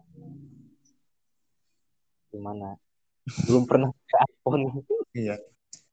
gimana? 2.29 2.75
Belum 3.45 3.63
pernah 3.67 3.89
ke 3.91 4.15
iPhone. 4.15 4.63
Iya. 5.13 5.35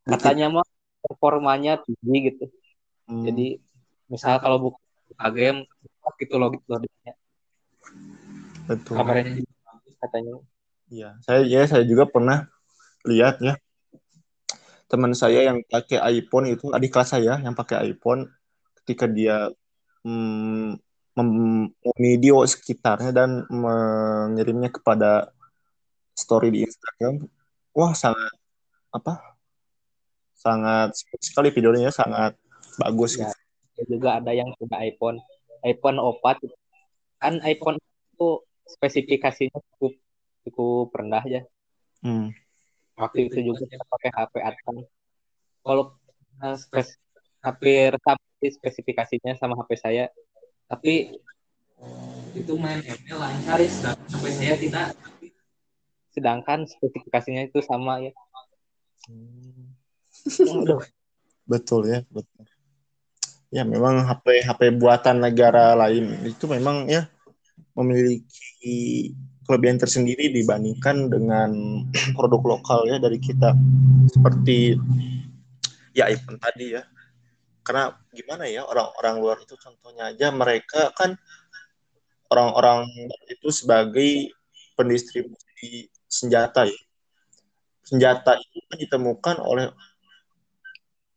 Katanya 0.06 0.60
mah 0.60 0.66
performanya 1.02 1.78
tinggi 1.82 2.34
gitu. 2.34 2.46
Hmm. 3.06 3.22
jadi 3.22 3.62
misal 4.10 4.42
kalau 4.42 4.58
buka 4.58 5.26
game 5.30 5.62
gitu 6.18 6.34
loh 6.42 6.50
gitu 6.50 6.66
logiknya 6.66 7.14
betul. 8.66 8.94
Kabarnya 8.98 9.46
katanya. 10.02 10.42
Iya 10.90 11.08
saya 11.22 11.46
ya 11.46 11.62
saya 11.70 11.86
juga 11.86 12.10
pernah 12.10 12.50
lihat 13.06 13.40
ya 13.40 13.54
teman 14.86 15.14
saya 15.18 15.50
yang 15.50 15.62
pakai 15.66 15.98
iPhone 16.14 16.46
itu 16.54 16.70
adik 16.70 16.94
kelas 16.94 17.10
saya 17.18 17.42
yang 17.42 17.54
pakai 17.58 17.90
iPhone 17.90 18.30
ketika 18.82 19.10
dia 19.10 19.50
hmm, 20.06 20.78
video 21.98 22.44
sekitarnya 22.44 23.10
dan 23.10 23.48
mengirimnya 23.48 24.68
kepada 24.68 25.32
story 26.12 26.52
di 26.52 26.60
Instagram. 26.68 27.24
Wah, 27.72 27.92
sangat 27.96 28.32
apa? 28.92 29.36
Sangat 30.36 30.92
sekali 31.20 31.48
videonya 31.50 31.88
sangat 31.88 32.36
bagus 32.76 33.16
ya. 33.16 33.32
Gitu. 33.76 33.96
Juga 33.96 34.20
ada 34.20 34.32
yang 34.32 34.52
punya 34.56 34.80
iPhone, 34.84 35.20
iPhone 35.64 35.98
4 36.00 36.40
kan 37.16 37.40
iPhone 37.48 37.80
itu 38.12 38.28
spesifikasinya 38.68 39.56
cukup 39.76 39.92
cukup 40.48 40.88
rendah 40.92 41.24
ya. 41.24 41.42
Hmm. 42.04 42.32
Waktu 42.96 43.28
itu 43.28 43.52
juga 43.52 43.68
kita 43.68 43.84
pakai 43.84 44.10
HP 44.12 44.34
Advan. 44.40 44.76
Kalau 45.60 45.84
uh, 46.40 46.56
spes 46.56 46.96
hampir 47.44 47.92
sama 48.00 48.22
spesifikasinya 48.40 49.36
sama 49.36 49.54
HP 49.60 49.70
saya. 49.76 50.04
Tapi 50.66 51.14
itu 52.32 52.52
main 52.56 52.80
ML 52.80 53.16
lancar 53.20 53.60
ya 53.60 53.70
sampai 54.08 54.32
saya 54.32 54.56
tidak. 54.56 54.88
sedangkan 56.16 56.64
spesifikasinya 56.64 57.44
itu 57.44 57.60
sama 57.60 58.00
ya. 58.00 58.12
Hmm. 59.04 59.76
betul 61.44 61.84
ya 61.84 62.00
betul. 62.08 62.48
Ya 63.52 63.68
memang 63.68 64.00
HP 64.08 64.48
HP 64.48 64.80
buatan 64.80 65.20
negara 65.20 65.76
lain 65.76 66.16
itu 66.24 66.48
memang 66.48 66.88
ya 66.88 67.04
memiliki 67.76 69.12
kelebihan 69.46 69.78
tersendiri 69.78 70.34
dibandingkan 70.34 71.08
dengan 71.08 71.50
produk 72.18 72.58
lokal 72.58 72.84
ya 72.90 72.98
dari 72.98 73.16
kita. 73.22 73.54
Seperti 74.10 74.74
ya 75.94 76.10
iPhone 76.10 76.42
tadi 76.42 76.76
ya. 76.76 76.82
Karena 77.66 77.94
gimana 78.14 78.46
ya 78.46 78.62
orang-orang 78.66 79.14
luar 79.18 79.36
itu 79.42 79.58
contohnya 79.58 80.14
aja 80.14 80.30
mereka 80.30 80.94
kan 80.94 81.18
orang-orang 82.30 82.86
itu 83.30 83.48
sebagai 83.50 84.34
pendistribusi 84.74 85.90
senjata 86.06 86.66
ya. 86.66 86.80
Senjata 87.86 88.34
itu 88.38 88.58
kan 88.66 88.76
ditemukan 88.82 89.36
oleh 89.42 89.70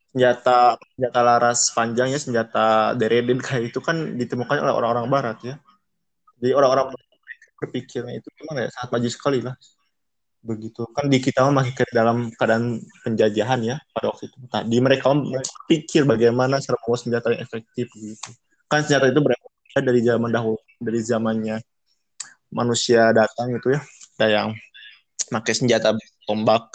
senjata 0.09 0.73
senjata 0.97 1.19
laras 1.21 1.69
panjang 1.69 2.09
ya 2.09 2.17
senjata 2.17 2.97
deredin 2.97 3.37
kayak 3.37 3.69
itu 3.69 3.79
kan 3.81 4.17
ditemukan 4.17 4.57
oleh 4.57 4.73
orang-orang 4.73 5.05
barat 5.09 5.37
ya. 5.45 5.55
Jadi 6.39 6.55
orang-orang 6.55 6.95
berpikirnya 7.59 8.17
itu 8.17 8.27
gimana 8.39 8.65
ya 8.65 8.69
sangat 8.71 8.89
maju 8.95 9.09
sekali 9.11 9.39
lah. 9.43 9.55
Begitu. 10.39 10.87
Kan 10.95 11.11
di 11.11 11.19
kita 11.19 11.43
masih 11.51 11.75
ke 11.75 11.83
dalam 11.91 12.31
keadaan 12.31 12.79
penjajahan 13.03 13.59
ya 13.59 13.75
pada 13.91 14.15
waktu 14.15 14.31
itu. 14.31 14.37
Tadi 14.47 14.77
mereka 14.79 15.11
pikir 15.67 16.07
bagaimana 16.07 16.63
cara 16.63 16.79
membuat 16.79 16.99
senjata 17.03 17.27
yang 17.35 17.43
efektif 17.43 17.91
gitu. 17.91 18.29
Kan 18.71 18.87
senjata 18.87 19.11
itu 19.11 19.19
berevolusi 19.19 19.79
dari 19.83 20.01
zaman 20.01 20.29
dahulu 20.31 20.59
dari 20.79 20.99
zamannya 21.03 21.57
manusia 22.55 23.11
datang 23.11 23.51
itu 23.51 23.75
ya. 23.75 23.81
Kayak 24.15 24.31
yang 24.31 24.49
pakai 25.27 25.53
senjata 25.53 25.91
tombak 26.23 26.71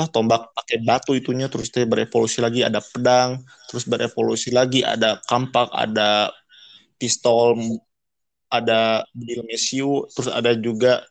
apa 0.00 0.08
tombak 0.08 0.48
pakai 0.56 0.80
batu 0.80 1.12
itunya 1.12 1.52
terus 1.52 1.68
dia 1.68 1.84
berevolusi 1.84 2.40
lagi 2.40 2.64
ada 2.64 2.80
pedang 2.80 3.44
terus 3.68 3.84
berevolusi 3.84 4.48
lagi 4.48 4.80
ada 4.80 5.20
kampak 5.28 5.68
ada 5.76 6.32
pistol 6.96 7.52
ada 8.50 9.06
Bill 9.14 9.46
Mesiu 9.46 10.10
terus 10.10 10.28
ada 10.28 10.52
juga 10.58 11.06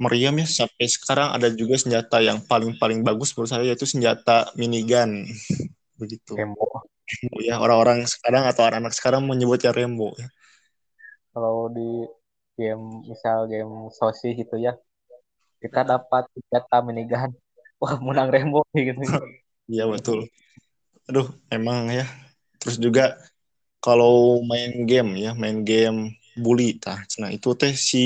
meriam 0.00 0.34
ya 0.40 0.48
sampai 0.48 0.88
sekarang 0.88 1.30
ada 1.36 1.52
juga 1.52 1.76
senjata 1.76 2.18
yang 2.24 2.40
paling 2.44 2.76
paling 2.80 3.04
bagus 3.04 3.30
menurut 3.36 3.50
saya 3.52 3.64
yaitu 3.64 3.86
senjata 3.86 4.50
minigun 4.56 5.28
begitu 6.00 6.32
Rembo. 6.32 6.84
ya 7.44 7.60
orang-orang 7.60 8.08
sekarang 8.08 8.48
atau 8.48 8.64
anak-anak 8.64 8.96
sekarang 8.96 9.22
menyebutnya 9.28 9.70
Rembo 9.70 10.16
ya. 10.16 10.28
Kalau 11.30 11.70
di 11.70 12.08
game 12.58 13.06
misal 13.06 13.46
game 13.46 13.88
sosis 13.94 14.34
itu 14.34 14.56
ya 14.58 14.74
kita 15.60 15.84
dapat 15.84 16.24
senjata 16.32 16.80
minigun. 16.80 17.30
Wah, 17.80 17.96
menang 18.00 18.28
Rembo 18.32 18.64
gitu. 18.72 19.00
Iya 19.70 19.86
betul. 19.86 20.26
Aduh, 21.06 21.30
emang 21.46 21.94
ya. 21.94 22.02
Terus 22.58 22.82
juga 22.82 23.14
kalau 23.78 24.42
main 24.42 24.82
game 24.82 25.14
ya, 25.14 25.30
main 25.30 25.62
game 25.62 26.18
bully 26.40 26.80
tah. 26.80 27.04
Nah, 27.20 27.28
itu 27.28 27.52
teh 27.54 27.76
si 27.76 28.02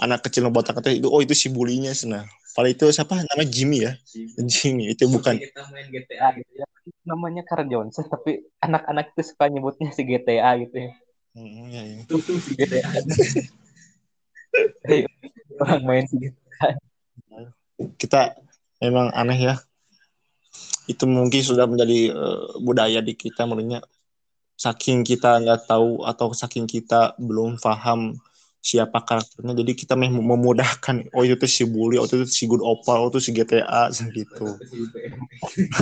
anak 0.00 0.24
kecil 0.26 0.48
botak 0.48 0.80
teh 0.80 0.98
itu 0.98 1.06
oh 1.06 1.20
itu 1.20 1.36
si 1.36 1.52
bulinya 1.52 1.92
nah. 2.08 2.24
Kalau 2.58 2.66
itu 2.66 2.90
siapa 2.90 3.22
namanya 3.22 3.46
Jimmy 3.46 3.86
ya? 3.86 3.94
Jimmy 4.34 4.90
itu 4.90 5.06
bukan 5.06 5.38
kita 5.38 5.62
main 5.70 5.86
GTA 5.94 6.34
gitu 6.34 6.52
ya. 6.58 6.66
Namanya 7.06 7.46
Carl 7.46 7.70
Johnson 7.70 8.10
tapi 8.10 8.42
anak-anak 8.58 9.14
itu 9.14 9.22
suka 9.30 9.46
nyebutnya 9.46 9.94
si 9.94 10.02
GTA 10.02 10.58
gitu 10.58 10.76
ya. 10.88 10.90
Hmm, 11.38 11.70
ya, 11.70 11.82
ya. 11.86 11.98
GTA. 12.58 12.88
Hei, 14.90 15.06
orang 15.62 15.82
main 15.86 16.04
si 16.10 16.18
GTA. 16.18 16.66
Kita 17.94 18.34
memang 18.82 19.14
aneh 19.14 19.38
ya. 19.38 19.54
Itu 20.90 21.06
mungkin 21.06 21.44
sudah 21.44 21.70
menjadi 21.70 22.10
uh, 22.10 22.58
budaya 22.58 22.98
di 22.98 23.14
kita 23.14 23.46
menurutnya 23.46 23.86
saking 24.58 25.06
kita 25.06 25.38
nggak 25.38 25.70
tahu 25.70 26.02
atau 26.02 26.34
saking 26.34 26.66
kita 26.66 27.14
belum 27.14 27.62
paham 27.62 28.18
siapa 28.58 28.98
karakternya 29.06 29.54
jadi 29.54 29.72
kita 29.78 29.94
mem 29.94 30.18
memudahkan. 30.18 31.14
Oh 31.14 31.22
itu 31.22 31.38
tuh 31.38 31.46
si 31.46 31.62
bully 31.62 31.94
oh 31.96 32.04
itu 32.10 32.26
tuh 32.26 32.28
si 32.28 32.50
good 32.50 32.60
opal 32.60 33.06
oh 33.06 33.10
itu 33.14 33.22
si 33.22 33.30
GTA 33.30 33.94
gitu. 34.10 34.58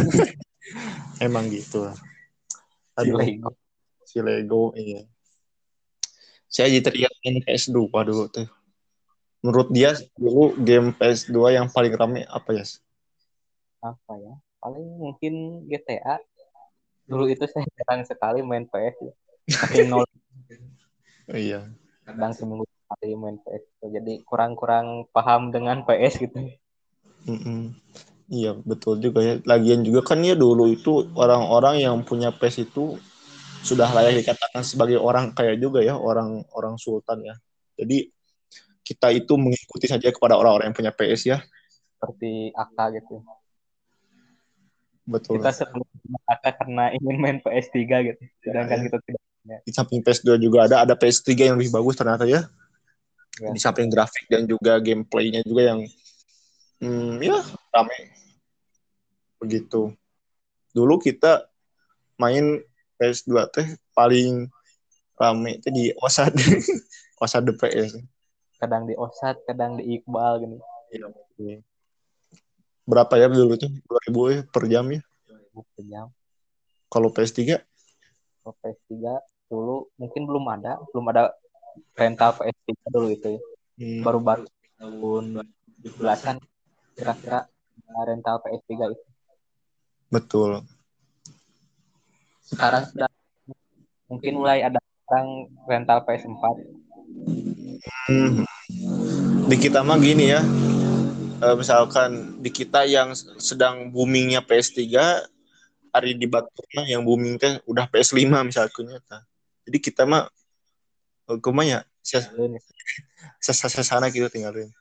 Emang 1.25 1.49
gitu. 1.49 1.89
Si 3.01 3.09
Lego. 3.09 3.51
si 4.05 4.19
Lego 4.21 4.62
iya. 4.77 5.09
Saya 6.47 6.69
jadi 6.73 6.85
teringat 6.85 7.12
main 7.25 7.41
PS2 7.43 7.81
dulu 7.81 8.25
tuh. 8.29 8.49
Menurut 9.41 9.69
dia 9.73 9.97
dulu 10.21 10.53
game 10.61 10.93
PS2 10.93 11.57
yang 11.57 11.67
paling 11.73 11.93
rame 11.97 12.29
apa 12.29 12.51
ya 12.53 12.65
Apa 13.81 14.12
ya? 14.21 14.35
Paling 14.61 14.87
mungkin 15.01 15.65
GTA. 15.69 16.21
Dulu 17.07 17.31
itu 17.31 17.47
saya 17.47 17.66
jarang 17.79 18.03
sekali 18.03 18.42
main 18.42 18.66
PS. 18.66 18.97
ya. 19.01 19.14
Saking 19.47 19.88
nol 19.90 20.05
iya 21.35 21.66
kadang 22.07 22.33
seminggu 22.33 22.64
sekali 22.66 23.19
main 23.19 23.37
PS. 23.42 23.64
Jadi 23.83 24.23
kurang-kurang 24.23 25.11
paham 25.11 25.51
dengan 25.51 25.83
PS 25.83 26.23
gitu. 26.23 26.38
Mm-mm. 27.27 27.75
Iya 28.31 28.59
betul 28.62 29.03
juga 29.03 29.23
ya. 29.23 29.35
Lagian 29.42 29.83
juga 29.83 30.07
kan 30.07 30.23
ya 30.23 30.38
dulu 30.38 30.71
itu 30.71 31.11
orang-orang 31.19 31.83
yang 31.83 31.99
punya 32.07 32.31
PS 32.31 32.71
itu 32.71 32.99
sudah 33.66 33.90
layak 33.90 34.23
dikatakan 34.23 34.62
sebagai 34.62 35.03
orang 35.03 35.35
kaya 35.35 35.59
juga 35.59 35.83
ya, 35.83 35.99
orang-orang 35.99 36.79
sultan 36.79 37.27
ya. 37.27 37.35
Jadi 37.75 38.07
kita 38.87 39.11
itu 39.11 39.35
mengikuti 39.35 39.90
saja 39.90 40.07
kepada 40.14 40.38
orang-orang 40.38 40.71
yang 40.71 40.79
punya 40.79 40.95
PS 40.95 41.23
ya. 41.27 41.38
Seperti 41.99 42.55
AK 42.55 42.79
gitu. 43.03 43.27
Betul. 45.07 45.38
Kita 45.38 45.55
sebelum 45.55 45.87
AK 46.27 46.45
karena 46.59 46.90
ingin 46.99 47.16
main 47.23 47.38
PS3 47.38 47.79
gitu. 48.11 48.23
Sedangkan 48.42 48.77
Ya, 48.77 48.83
ya. 48.83 48.87
kita 48.90 48.99
tidak. 49.07 49.23
Di 49.62 49.71
samping 49.71 50.03
PS2 50.03 50.42
juga 50.42 50.66
ada 50.66 50.83
ada 50.83 50.95
PS3 50.99 51.55
yang 51.55 51.57
lebih 51.57 51.71
bagus 51.71 51.95
ternyata 51.95 52.27
ya. 52.27 52.51
Ya. 53.38 53.51
Di 53.55 53.61
samping 53.62 53.87
grafik 53.87 54.27
dan 54.27 54.51
juga 54.51 54.83
gameplaynya 54.83 55.47
juga 55.47 55.62
yang 55.71 55.81
hmm, 56.83 57.23
ya 57.23 57.38
rame. 57.71 57.99
Begitu. 59.38 59.95
Dulu 60.75 60.99
kita 60.99 61.47
main 62.19 62.59
PS2 62.99 63.33
teh 63.55 63.69
paling 63.95 64.51
rame 65.14 65.62
itu 65.62 65.69
di 65.71 65.85
OSAD. 66.03 66.35
OSAD 67.23 67.55
PS. 67.55 68.03
Kadang 68.59 68.88
di 68.88 68.99
Osat, 68.99 69.38
kadang 69.47 69.79
di 69.79 70.01
Iqbal 70.01 70.42
gitu. 70.42 70.57
Iya. 71.38 71.62
Berapa 72.87 73.18
ya 73.18 73.27
dulu 73.27 73.59
tuh? 73.59 73.70
2000 74.09 74.35
ya 74.35 74.38
per 74.46 74.64
jam 74.70 74.87
ya. 74.94 75.01
Per 75.53 75.83
jam. 75.90 76.07
Kalau 76.87 77.11
PS3 77.11 77.59
Kalau 78.40 78.55
PS3 78.62 78.94
dulu 79.51 79.77
mungkin 79.99 80.22
belum 80.27 80.44
ada, 80.55 80.79
belum 80.94 81.07
ada 81.11 81.35
rental 81.99 82.31
PS3 82.38 82.70
dulu 82.94 83.09
itu 83.11 83.29
ya. 83.37 83.40
hmm, 83.83 84.01
Baru-baru 84.07 84.46
tahun 84.79 85.25
2017-an 85.83 86.37
kira-kira 86.94 87.51
ada 87.51 88.01
rental 88.07 88.37
PS3 88.42 88.70
itu. 88.94 89.05
betul. 90.07 90.62
Sekarang 92.46 92.87
sudah 92.87 93.11
mungkin 94.07 94.38
mulai 94.38 94.62
ada 94.62 94.79
orang 95.11 95.51
rental 95.66 95.99
PS4. 96.07 96.44
Hmm. 98.07 98.46
Di 99.51 99.57
kita 99.59 99.83
mah 99.83 99.99
gini 99.99 100.31
ya. 100.31 100.42
Eh, 101.37 101.53
misalkan 101.53 102.40
di 102.40 102.49
kita 102.49 102.88
yang 102.88 103.12
sedang 103.37 103.92
boomingnya 103.92 104.40
PS3 104.40 104.81
hari 105.92 106.16
di 106.16 106.25
Batur 106.25 106.64
mah 106.72 106.88
yang 106.88 107.05
booming 107.05 107.37
teh 107.37 107.61
udah 107.68 107.85
PS5 107.92 108.25
misalnya 108.40 108.96
tah. 109.05 109.20
Jadi 109.68 109.77
kita 109.77 110.09
mah 110.09 110.33
eh, 111.29 111.68
ya? 111.68 111.85
Ses- 112.01 112.33
sesana 113.68 114.09
gitu 114.09 114.33
tinggalin. 114.33 114.72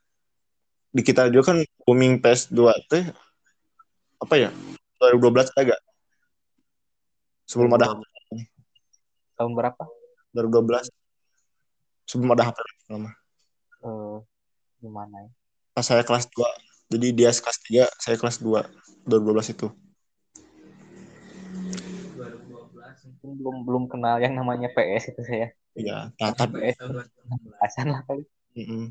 Di 0.95 1.03
kita 1.03 1.27
juga 1.27 1.51
kan 1.51 1.57
booming 1.83 2.23
PS2 2.23 2.71
teh 2.87 3.03
apa 4.23 4.35
ya? 4.39 4.49
2012 5.03 5.51
agak 5.59 5.79
sebelum 7.43 7.75
ada 7.75 7.99
Tahun 9.35 9.51
berapa? 9.51 9.83
2012 10.31 10.87
sebelum 12.07 12.31
ada 12.31 12.47
HP 12.47 12.57
lama. 12.87 13.11
Eh, 13.83 14.17
gimana 14.79 15.15
ya? 15.19 15.31
Pas 15.75 15.83
saya 15.83 16.07
kelas 16.07 16.31
2. 16.31 16.47
Jadi 16.95 17.07
dia 17.11 17.35
kelas 17.35 17.59
3, 17.67 17.91
saya 17.99 18.15
kelas 18.15 18.39
2. 18.39 18.63
2012 19.11 19.51
itu. 19.51 19.67
Mungkin 23.05 23.29
belum 23.43 23.55
belum 23.67 23.83
kenal 23.91 24.23
yang 24.23 24.39
namanya 24.39 24.71
PS 24.71 25.11
itu 25.11 25.21
saya. 25.27 25.51
Iya, 25.75 26.15
nah, 26.15 26.31
tapi, 26.31 26.71
PS 26.71 27.75
lah 27.83 28.01
kali. 28.07 28.23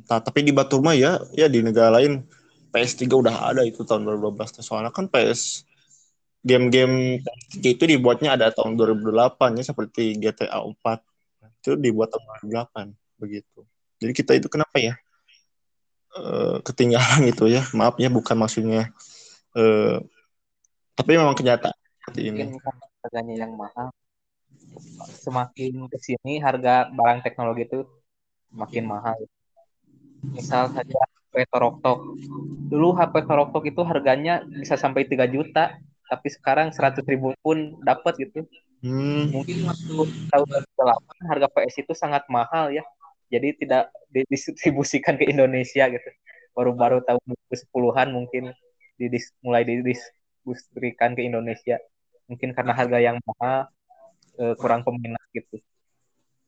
Nah, 0.05 0.21
tapi 0.21 0.45
di 0.45 0.53
Batur 0.53 0.85
mah 0.85 0.93
ya, 0.93 1.25
ya 1.33 1.49
di 1.49 1.65
negara 1.65 1.97
lain 1.97 2.21
PS3 2.69 3.09
udah 3.17 3.49
ada 3.49 3.65
itu 3.65 3.81
tahun 3.81 4.05
2012. 4.05 4.61
Soalnya 4.61 4.93
kan 4.93 5.09
PS 5.09 5.65
game-game 6.45 7.25
PS3 7.25 7.65
itu 7.65 7.85
dibuatnya 7.89 8.37
ada 8.37 8.53
tahun 8.53 8.77
2008 8.77 9.57
ya 9.57 9.65
seperti 9.65 10.21
GTA 10.21 10.61
4. 10.61 11.01
Itu 11.65 11.81
dibuat 11.81 12.13
tahun 12.13 12.45
2008 12.45 12.93
begitu. 13.17 13.65
Jadi 14.05 14.13
kita 14.13 14.37
itu 14.37 14.53
kenapa 14.53 14.77
ya? 14.77 15.01
Eh, 16.15 16.57
ketinggalan 16.63 17.27
gitu 17.27 17.51
ya. 17.51 17.67
Maaf 17.75 17.99
ya 17.99 18.07
bukan 18.07 18.39
maksudnya 18.39 18.95
eh, 19.59 19.99
tapi 20.95 21.11
memang 21.19 21.35
kenyataan 21.35 21.75
seperti 21.75 22.21
ini. 22.31 22.43
Harganya 23.03 23.35
yang 23.35 23.53
mahal. 23.59 23.91
Semakin 25.19 25.91
ke 25.91 25.99
sini 25.99 26.39
harga 26.39 26.87
barang 26.95 27.27
teknologi 27.27 27.67
itu 27.67 27.83
makin 28.55 28.87
mahal. 28.87 29.19
Misal 30.31 30.71
saja 30.71 30.99
HP 31.35 31.51
Toroktok. 31.51 31.99
Dulu 32.71 32.95
HP 32.95 33.15
Toroktok 33.27 33.65
itu 33.67 33.83
harganya 33.83 34.47
bisa 34.47 34.79
sampai 34.79 35.11
3 35.11 35.27
juta, 35.27 35.75
tapi 36.07 36.31
sekarang 36.31 36.71
100 36.71 37.03
ribu 37.11 37.35
pun 37.43 37.75
dapat 37.83 38.23
gitu. 38.23 38.47
Hmm, 38.87 39.35
Mungkin 39.35 39.67
waktu 39.67 39.95
tahun 40.31 40.47
2008 40.47 41.31
harga 41.35 41.49
PS 41.51 41.75
itu 41.83 41.93
sangat 41.99 42.23
mahal 42.31 42.71
ya. 42.71 42.87
Jadi 43.35 43.49
tidak 43.67 43.91
didistribusikan 44.15 45.19
ke 45.19 45.27
Indonesia 45.27 45.91
gitu. 45.91 46.09
Baru-baru 46.55 47.03
tahun 47.03 47.19
2010-an 47.51 48.09
mungkin 48.15 48.55
didis, 48.95 49.35
mulai 49.43 49.67
didistribusikan 49.67 51.19
ke 51.19 51.27
Indonesia. 51.27 51.83
Mungkin 52.31 52.55
karena 52.55 52.73
harga 52.79 52.99
yang 53.03 53.19
mahal 53.27 53.67
eh, 54.39 54.55
kurang 54.55 54.87
peminat 54.87 55.23
gitu. 55.35 55.59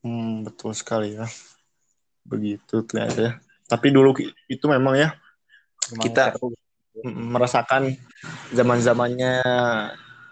hmm, 0.07 0.46
betul 0.46 0.70
sekali 0.70 1.18
ya. 1.18 1.27
Begitu 2.22 2.87
ternyata 2.87 3.18
ya. 3.18 3.33
Tapi 3.66 3.90
dulu 3.90 4.14
itu 4.46 4.66
memang 4.70 4.94
ya 4.94 5.11
Memang 5.90 6.03
Kita- 6.03 6.35
seru. 6.35 6.55
mm, 7.03 7.27
merasakan 7.35 7.83
zaman-zamannya 8.51 9.33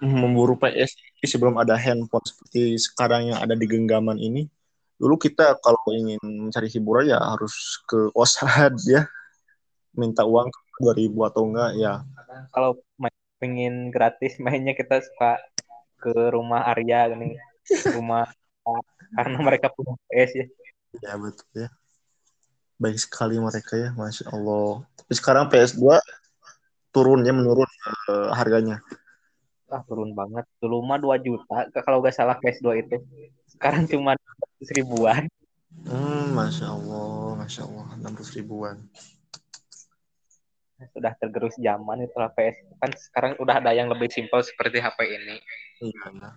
memburu 0.03 0.59
PS 0.59 0.99
sebelum 1.25 1.57
ada 1.57 1.79
handphone 1.79 2.25
seperti 2.27 2.77
sekarang 2.77 3.31
yang 3.33 3.39
ada 3.39 3.55
di 3.55 3.65
genggaman 3.69 4.19
ini. 4.19 4.51
Dulu 4.99 5.15
kita 5.19 5.59
kalau 5.59 5.81
ingin 5.91 6.23
mencari 6.23 6.71
hiburan 6.71 7.11
ya 7.11 7.19
harus 7.19 7.83
ke 7.87 8.11
OSAD 8.15 8.75
ya. 8.87 9.03
Minta 9.95 10.27
uang 10.27 10.51
2000 10.83 11.29
atau 11.31 11.43
enggak 11.47 11.71
ya. 11.79 12.03
Kalau 12.51 12.79
main, 12.99 13.15
pengen 13.39 13.75
gratis 13.91 14.39
mainnya 14.45 14.73
kita 14.73 15.03
suka 15.03 15.39
ke 16.01 16.13
rumah 16.33 16.67
Arya 16.71 17.11
gini. 17.13 17.39
Rumah 17.69 18.29
karena 19.19 19.39
mereka 19.43 19.71
punya 19.71 19.95
PS 20.11 20.31
ya. 20.35 20.47
Ya 21.03 21.13
betul 21.19 21.49
ya. 21.55 21.69
Baik 22.79 22.99
sekali 22.99 23.39
mereka 23.39 23.79
ya, 23.79 23.91
masya 23.95 24.31
Allah. 24.35 24.83
Tapi 24.99 25.13
sekarang 25.15 25.47
PS2 25.47 25.99
turunnya 26.91 27.31
menurun 27.35 27.71
uh, 28.11 28.35
harganya. 28.35 28.83
Ah, 29.71 29.83
turun 29.87 30.15
banget. 30.15 30.47
Dulu 30.63 30.83
mah 30.83 30.99
2 30.99 31.19
juta 31.23 31.67
kalau 31.83 32.03
nggak 32.03 32.15
salah 32.15 32.39
PS2 32.39 32.87
itu. 32.87 32.97
Sekarang 33.57 33.87
cuma 33.87 34.13
ribuan. 34.75 35.29
Hmm, 35.85 36.33
masya 36.33 36.73
Allah, 36.73 37.37
masya 37.37 37.63
Allah, 37.67 37.87
600 37.99 38.37
ribuan. 38.39 38.77
Sudah 40.93 41.15
tergerus 41.17 41.55
zaman 41.57 42.05
itu 42.05 42.13
PS. 42.13 42.57
Kan 42.83 42.91
sekarang 42.93 43.33
udah 43.41 43.63
ada 43.63 43.73
yang 43.73 43.89
lebih 43.89 44.11
simpel 44.13 44.43
seperti 44.45 44.81
HP 44.83 44.99
ini. 45.07 45.37
Iya. 45.81 46.35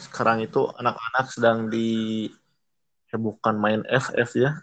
Sekarang 0.00 0.40
itu 0.40 0.66
anak-anak 0.80 1.26
sedang 1.28 1.68
dihebohkan 1.68 3.56
main 3.60 3.84
FF 3.86 4.30
ya. 4.38 4.56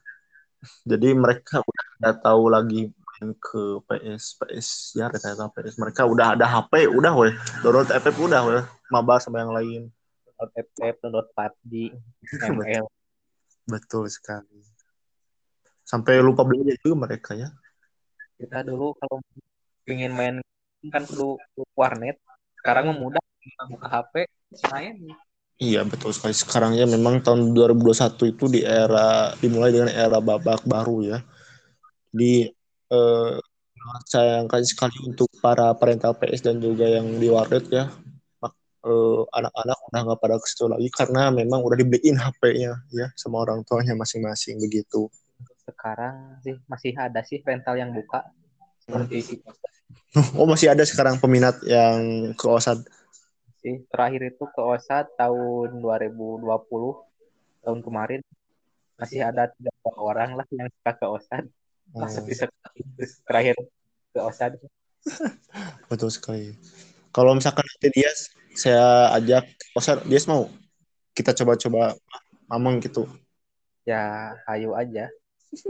Jadi 0.87 1.11
mereka 1.11 1.59
udah 1.59 1.85
nggak 1.99 2.15
tahu 2.23 2.43
lagi 2.47 2.81
main 2.89 3.35
ke 3.37 3.83
PS, 3.85 4.23
PS 4.39 4.67
ya 4.97 5.07
ternyata 5.11 5.51
PS. 5.51 5.75
Mereka 5.79 6.07
udah 6.07 6.33
ada 6.39 6.47
HP, 6.47 6.87
udah 6.89 7.13
weh. 7.15 7.33
Download 7.61 7.91
FF 7.91 8.15
udah 8.17 8.41
weh. 8.47 8.63
Maba 8.89 9.19
sama 9.19 9.43
yang 9.43 9.53
lain. 9.53 9.91
Download 10.43 10.59
FF, 10.75 10.95
download 10.99 11.27
PUBG, 11.31 11.71
ML. 12.51 12.85
Betul 13.63 14.11
sekali. 14.11 14.59
Sampai 15.87 16.19
lupa 16.19 16.43
belanja 16.43 16.75
juga 16.83 17.07
mereka 17.07 17.31
ya. 17.31 17.47
Kita 18.35 18.59
dulu 18.67 18.91
kalau 18.99 19.23
ingin 19.87 20.11
main 20.11 20.35
kan 20.91 21.07
perlu 21.07 21.39
warnet. 21.79 22.19
Sekarang 22.59 22.91
mudah 22.99 23.23
buka 23.71 23.87
HP, 23.87 24.27
main. 24.67 25.15
Iya 25.63 25.87
betul 25.87 26.11
sekali. 26.11 26.35
Sekarang 26.35 26.75
ya 26.75 26.83
memang 26.83 27.23
tahun 27.23 27.55
2021 27.55 28.35
itu 28.35 28.45
di 28.51 28.67
era 28.67 29.31
dimulai 29.39 29.71
dengan 29.71 29.95
era 29.95 30.19
babak 30.19 30.67
baru 30.67 31.07
ya. 31.07 31.17
Di 32.11 32.51
eh, 32.91 33.35
sayangkan 34.11 34.63
sekali 34.67 35.07
untuk 35.07 35.31
para 35.39 35.71
parental 35.71 36.19
PS 36.19 36.43
dan 36.43 36.59
juga 36.59 36.83
yang 36.83 37.15
di 37.15 37.31
warnet 37.31 37.63
ya 37.71 37.87
anak-anak 39.31 39.77
udah 39.89 39.99
nggak 40.03 40.19
pada 40.19 40.35
ke 40.35 40.47
situ 40.51 40.67
lagi 40.67 40.89
karena 40.91 41.31
memang 41.31 41.63
udah 41.63 41.79
dibeliin 41.79 42.19
HP-nya 42.19 42.83
ya 42.91 43.07
sama 43.15 43.39
orang 43.39 43.63
tuanya 43.63 43.95
masing-masing 43.95 44.59
begitu. 44.59 45.07
Sekarang 45.63 46.39
sih 46.43 46.59
masih 46.67 46.91
ada 46.99 47.23
sih 47.23 47.39
rental 47.39 47.79
yang 47.79 47.95
buka 47.95 48.27
seperti. 48.83 49.39
Oh 50.35 50.45
masih 50.45 50.75
ada 50.75 50.83
sekarang 50.83 51.17
peminat 51.17 51.57
yang 51.63 52.31
ke 52.35 52.45
OSAD? 52.45 52.83
Sih 53.63 53.87
terakhir 53.87 54.35
itu 54.35 54.43
ke 54.51 54.59
OSAD 54.59 55.15
tahun 55.15 55.79
2020 55.79 56.43
tahun 57.63 57.79
kemarin 57.79 58.21
masih 58.99 59.23
ada 59.23 59.47
tiga 59.55 59.71
orang 59.95 60.35
lah 60.35 60.45
yang 60.51 60.67
suka 60.67 60.91
ke 60.91 61.05
OSAD. 61.07 61.45
Masuk 61.95 62.27
terakhir 63.23 63.55
ke 64.11 64.19
OSAD. 64.19 64.59
Betul 65.89 66.11
sekali. 66.11 66.51
Kalau 67.13 67.31
misalkan 67.37 67.63
nanti 67.63 67.89
dia 67.93 68.11
saya 68.53 69.13
ajak 69.17 69.45
Osar 69.73 70.01
dia 70.05 70.21
mau? 70.29 70.49
Kita 71.13 71.33
coba-coba 71.33 71.93
mamang 72.49 72.81
gitu. 72.81 73.05
Ya 73.85 74.33
hayu 74.49 74.73
aja. 74.73 75.09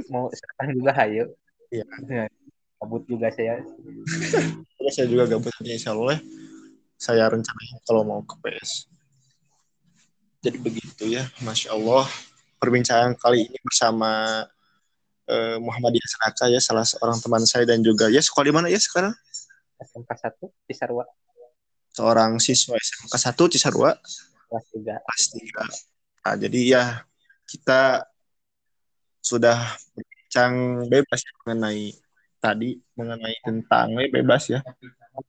Mau 0.07 0.31
sekarang 0.31 0.71
juga 0.79 0.91
hayu. 0.95 1.27
Iya. 1.71 1.85
Gabut 2.83 3.03
juga 3.07 3.31
saya. 3.31 3.63
Ya, 4.79 4.89
saya 4.91 5.07
juga 5.07 5.23
gabut 5.23 5.55
insya 5.63 5.95
Allah 5.95 6.19
saya 6.99 7.31
rencananya 7.31 7.79
kalau 7.87 8.03
mau 8.03 8.19
ke 8.27 8.35
PS 8.43 8.91
jadi 10.43 10.59
begitu 10.59 11.07
ya 11.07 11.23
Masya 11.39 11.71
Allah. 11.71 12.03
Perbincangan 12.59 13.15
kali 13.15 13.47
ini 13.47 13.59
bersama 13.63 14.43
uh, 15.27 15.57
Muhammadiyah 15.59 16.07
Senaka 16.07 16.51
ya 16.51 16.59
salah 16.59 16.83
seorang 16.83 17.15
teman 17.23 17.43
saya 17.47 17.63
dan 17.63 17.79
juga 17.79 18.11
ya 18.11 18.19
sekolah 18.19 18.51
di 18.51 18.53
mana 18.55 18.67
ya 18.67 18.75
sekarang? 18.75 19.15
SMK 19.79 20.11
1 20.43 20.67
Cisarua 20.67 21.07
seorang 21.93 22.41
siswa 22.41 22.75
SMK 22.75 23.13
1 23.13 23.53
Cisarua 23.53 23.93
kelas 24.49 24.65
3. 24.73 25.06
Kelas 25.06 25.23
3. 25.73 26.25
Nah, 26.25 26.36
jadi 26.38 26.60
ya 26.65 26.84
kita 27.49 28.06
sudah 29.23 29.58
berbincang 29.95 30.53
bebas 30.89 31.19
ya 31.23 31.32
mengenai 31.45 31.84
tadi 32.43 32.69
mengenai 32.99 33.36
tentang 33.45 33.88
ya, 33.95 34.10
bebas 34.12 34.43
ya. 34.49 34.60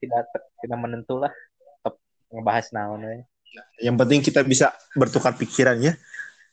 Tidak 0.01 0.25
tidak 0.65 0.79
menentu 0.81 1.21
lah 1.21 1.31
tetap 1.31 1.95
ngebahas 2.33 2.67
naon 2.73 3.05
Yang 3.79 3.97
penting 4.01 4.21
kita 4.25 4.41
bisa 4.43 4.75
bertukar 4.99 5.37
pikiran 5.37 5.79
ya. 5.79 5.95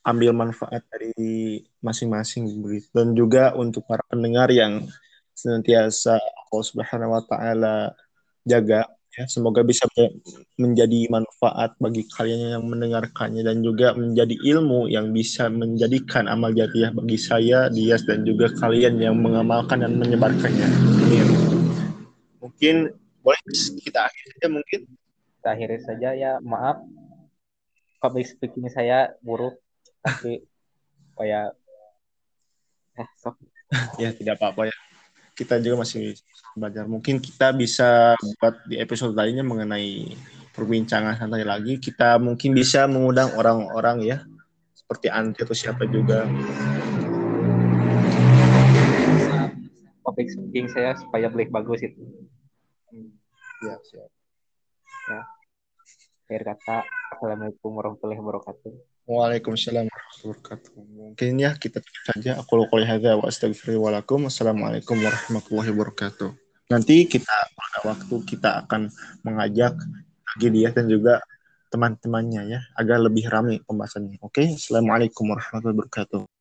Ambil 0.02 0.34
manfaat 0.34 0.82
dari 0.90 1.62
masing-masing 1.78 2.50
dan 2.90 3.14
juga 3.14 3.54
untuk 3.54 3.86
para 3.86 4.02
pendengar 4.10 4.50
yang 4.50 4.90
senantiasa 5.38 6.18
Allah 6.18 6.66
Subhanahu 6.66 7.14
wa 7.14 7.22
taala 7.26 7.94
jaga 8.42 8.90
ya. 9.18 9.26
Semoga 9.28 9.62
bisa 9.66 9.84
menjadi 10.56 11.08
manfaat 11.12 11.76
bagi 11.78 12.08
kalian 12.16 12.60
yang 12.60 12.66
mendengarkannya 12.68 13.44
dan 13.44 13.60
juga 13.64 13.94
menjadi 13.94 14.36
ilmu 14.36 14.88
yang 14.88 15.12
bisa 15.12 15.52
menjadikan 15.52 16.32
amal 16.32 16.56
jariah 16.56 16.92
bagi 16.96 17.18
saya 17.20 17.68
Dias 17.68 18.08
dan 18.08 18.24
juga 18.24 18.52
kalian 18.60 19.00
yang 19.00 19.16
mengamalkan 19.20 19.84
dan 19.84 20.00
menyebarkannya. 20.00 20.68
Amin. 21.08 21.28
Mungkin 22.40 22.76
boleh 23.22 23.42
kita 23.82 24.10
akhiri 24.10 24.30
saja 24.38 24.48
mungkin? 24.50 24.80
Kita 25.40 25.50
akhiri 25.54 25.78
saja 25.84 26.10
ya. 26.16 26.32
Maaf. 26.42 26.82
Public 28.02 28.26
speaking 28.26 28.66
saya 28.72 29.14
buruk. 29.22 29.58
Tapi 30.02 30.42
kayak 31.14 31.54
eh, 32.98 33.08
ya 34.02 34.10
tidak 34.16 34.42
apa-apa 34.42 34.74
ya. 34.74 34.76
Kita 35.38 35.62
juga 35.62 35.86
masih 35.86 36.18
belajar. 36.56 36.86
Mungkin 36.88 37.24
kita 37.24 37.56
bisa 37.56 38.16
buat 38.40 38.56
di 38.68 38.80
episode 38.80 39.16
lainnya 39.16 39.44
mengenai 39.46 40.16
perbincangan 40.52 41.16
santai 41.16 41.48
lagi. 41.48 41.80
Kita 41.80 42.20
mungkin 42.20 42.52
bisa 42.52 42.86
mengundang 42.86 43.32
orang-orang 43.40 44.04
ya, 44.04 44.18
seperti 44.76 45.08
Anti 45.08 45.44
atau 45.44 45.56
siapa 45.56 45.88
juga. 45.88 46.28
Topik 50.02 50.28
speaking 50.28 50.68
saya 50.68 50.98
supaya 51.00 51.32
beli 51.32 51.48
bagus 51.48 51.80
itu. 51.86 52.04
Ya, 53.62 53.78
siap. 53.86 54.10
Ya. 55.08 55.22
Akhir 56.32 56.42
kata, 56.48 56.88
Assalamualaikum 57.12 57.76
warahmatullahi 57.76 58.18
wabarakatuh. 58.24 58.72
Waalaikumsalam 59.06 59.86
warahmatullahi 59.92 60.28
wabarakatuh. 60.32 60.72
Mungkin 60.80 61.32
ya 61.38 61.52
kita 61.60 61.84
tutup 61.84 62.04
saja. 62.08 62.40
Aku 62.40 62.66
qouli 62.72 62.88
hadza 62.88 63.20
wa 63.20 63.28
astaghfirullahaladzim. 63.28 64.32
Assalamualaikum 64.32 64.96
warahmatullahi 64.96 65.70
wabarakatuh. 65.76 66.41
Nanti 66.72 67.04
kita 67.04 67.52
pada 67.52 67.80
waktu 67.84 68.16
kita 68.24 68.64
akan 68.64 68.88
mengajak 69.28 69.76
lagi 70.32 70.48
dia 70.48 70.72
dan 70.72 70.88
juga 70.88 71.20
teman-temannya 71.68 72.42
ya 72.48 72.60
agar 72.80 73.04
lebih 73.04 73.28
ramai 73.28 73.60
pembahasannya. 73.64 74.24
Oke, 74.24 74.48
okay? 74.48 74.48
Assalamualaikum 74.56 75.28
warahmatullahi 75.36 75.76
wabarakatuh. 75.76 76.41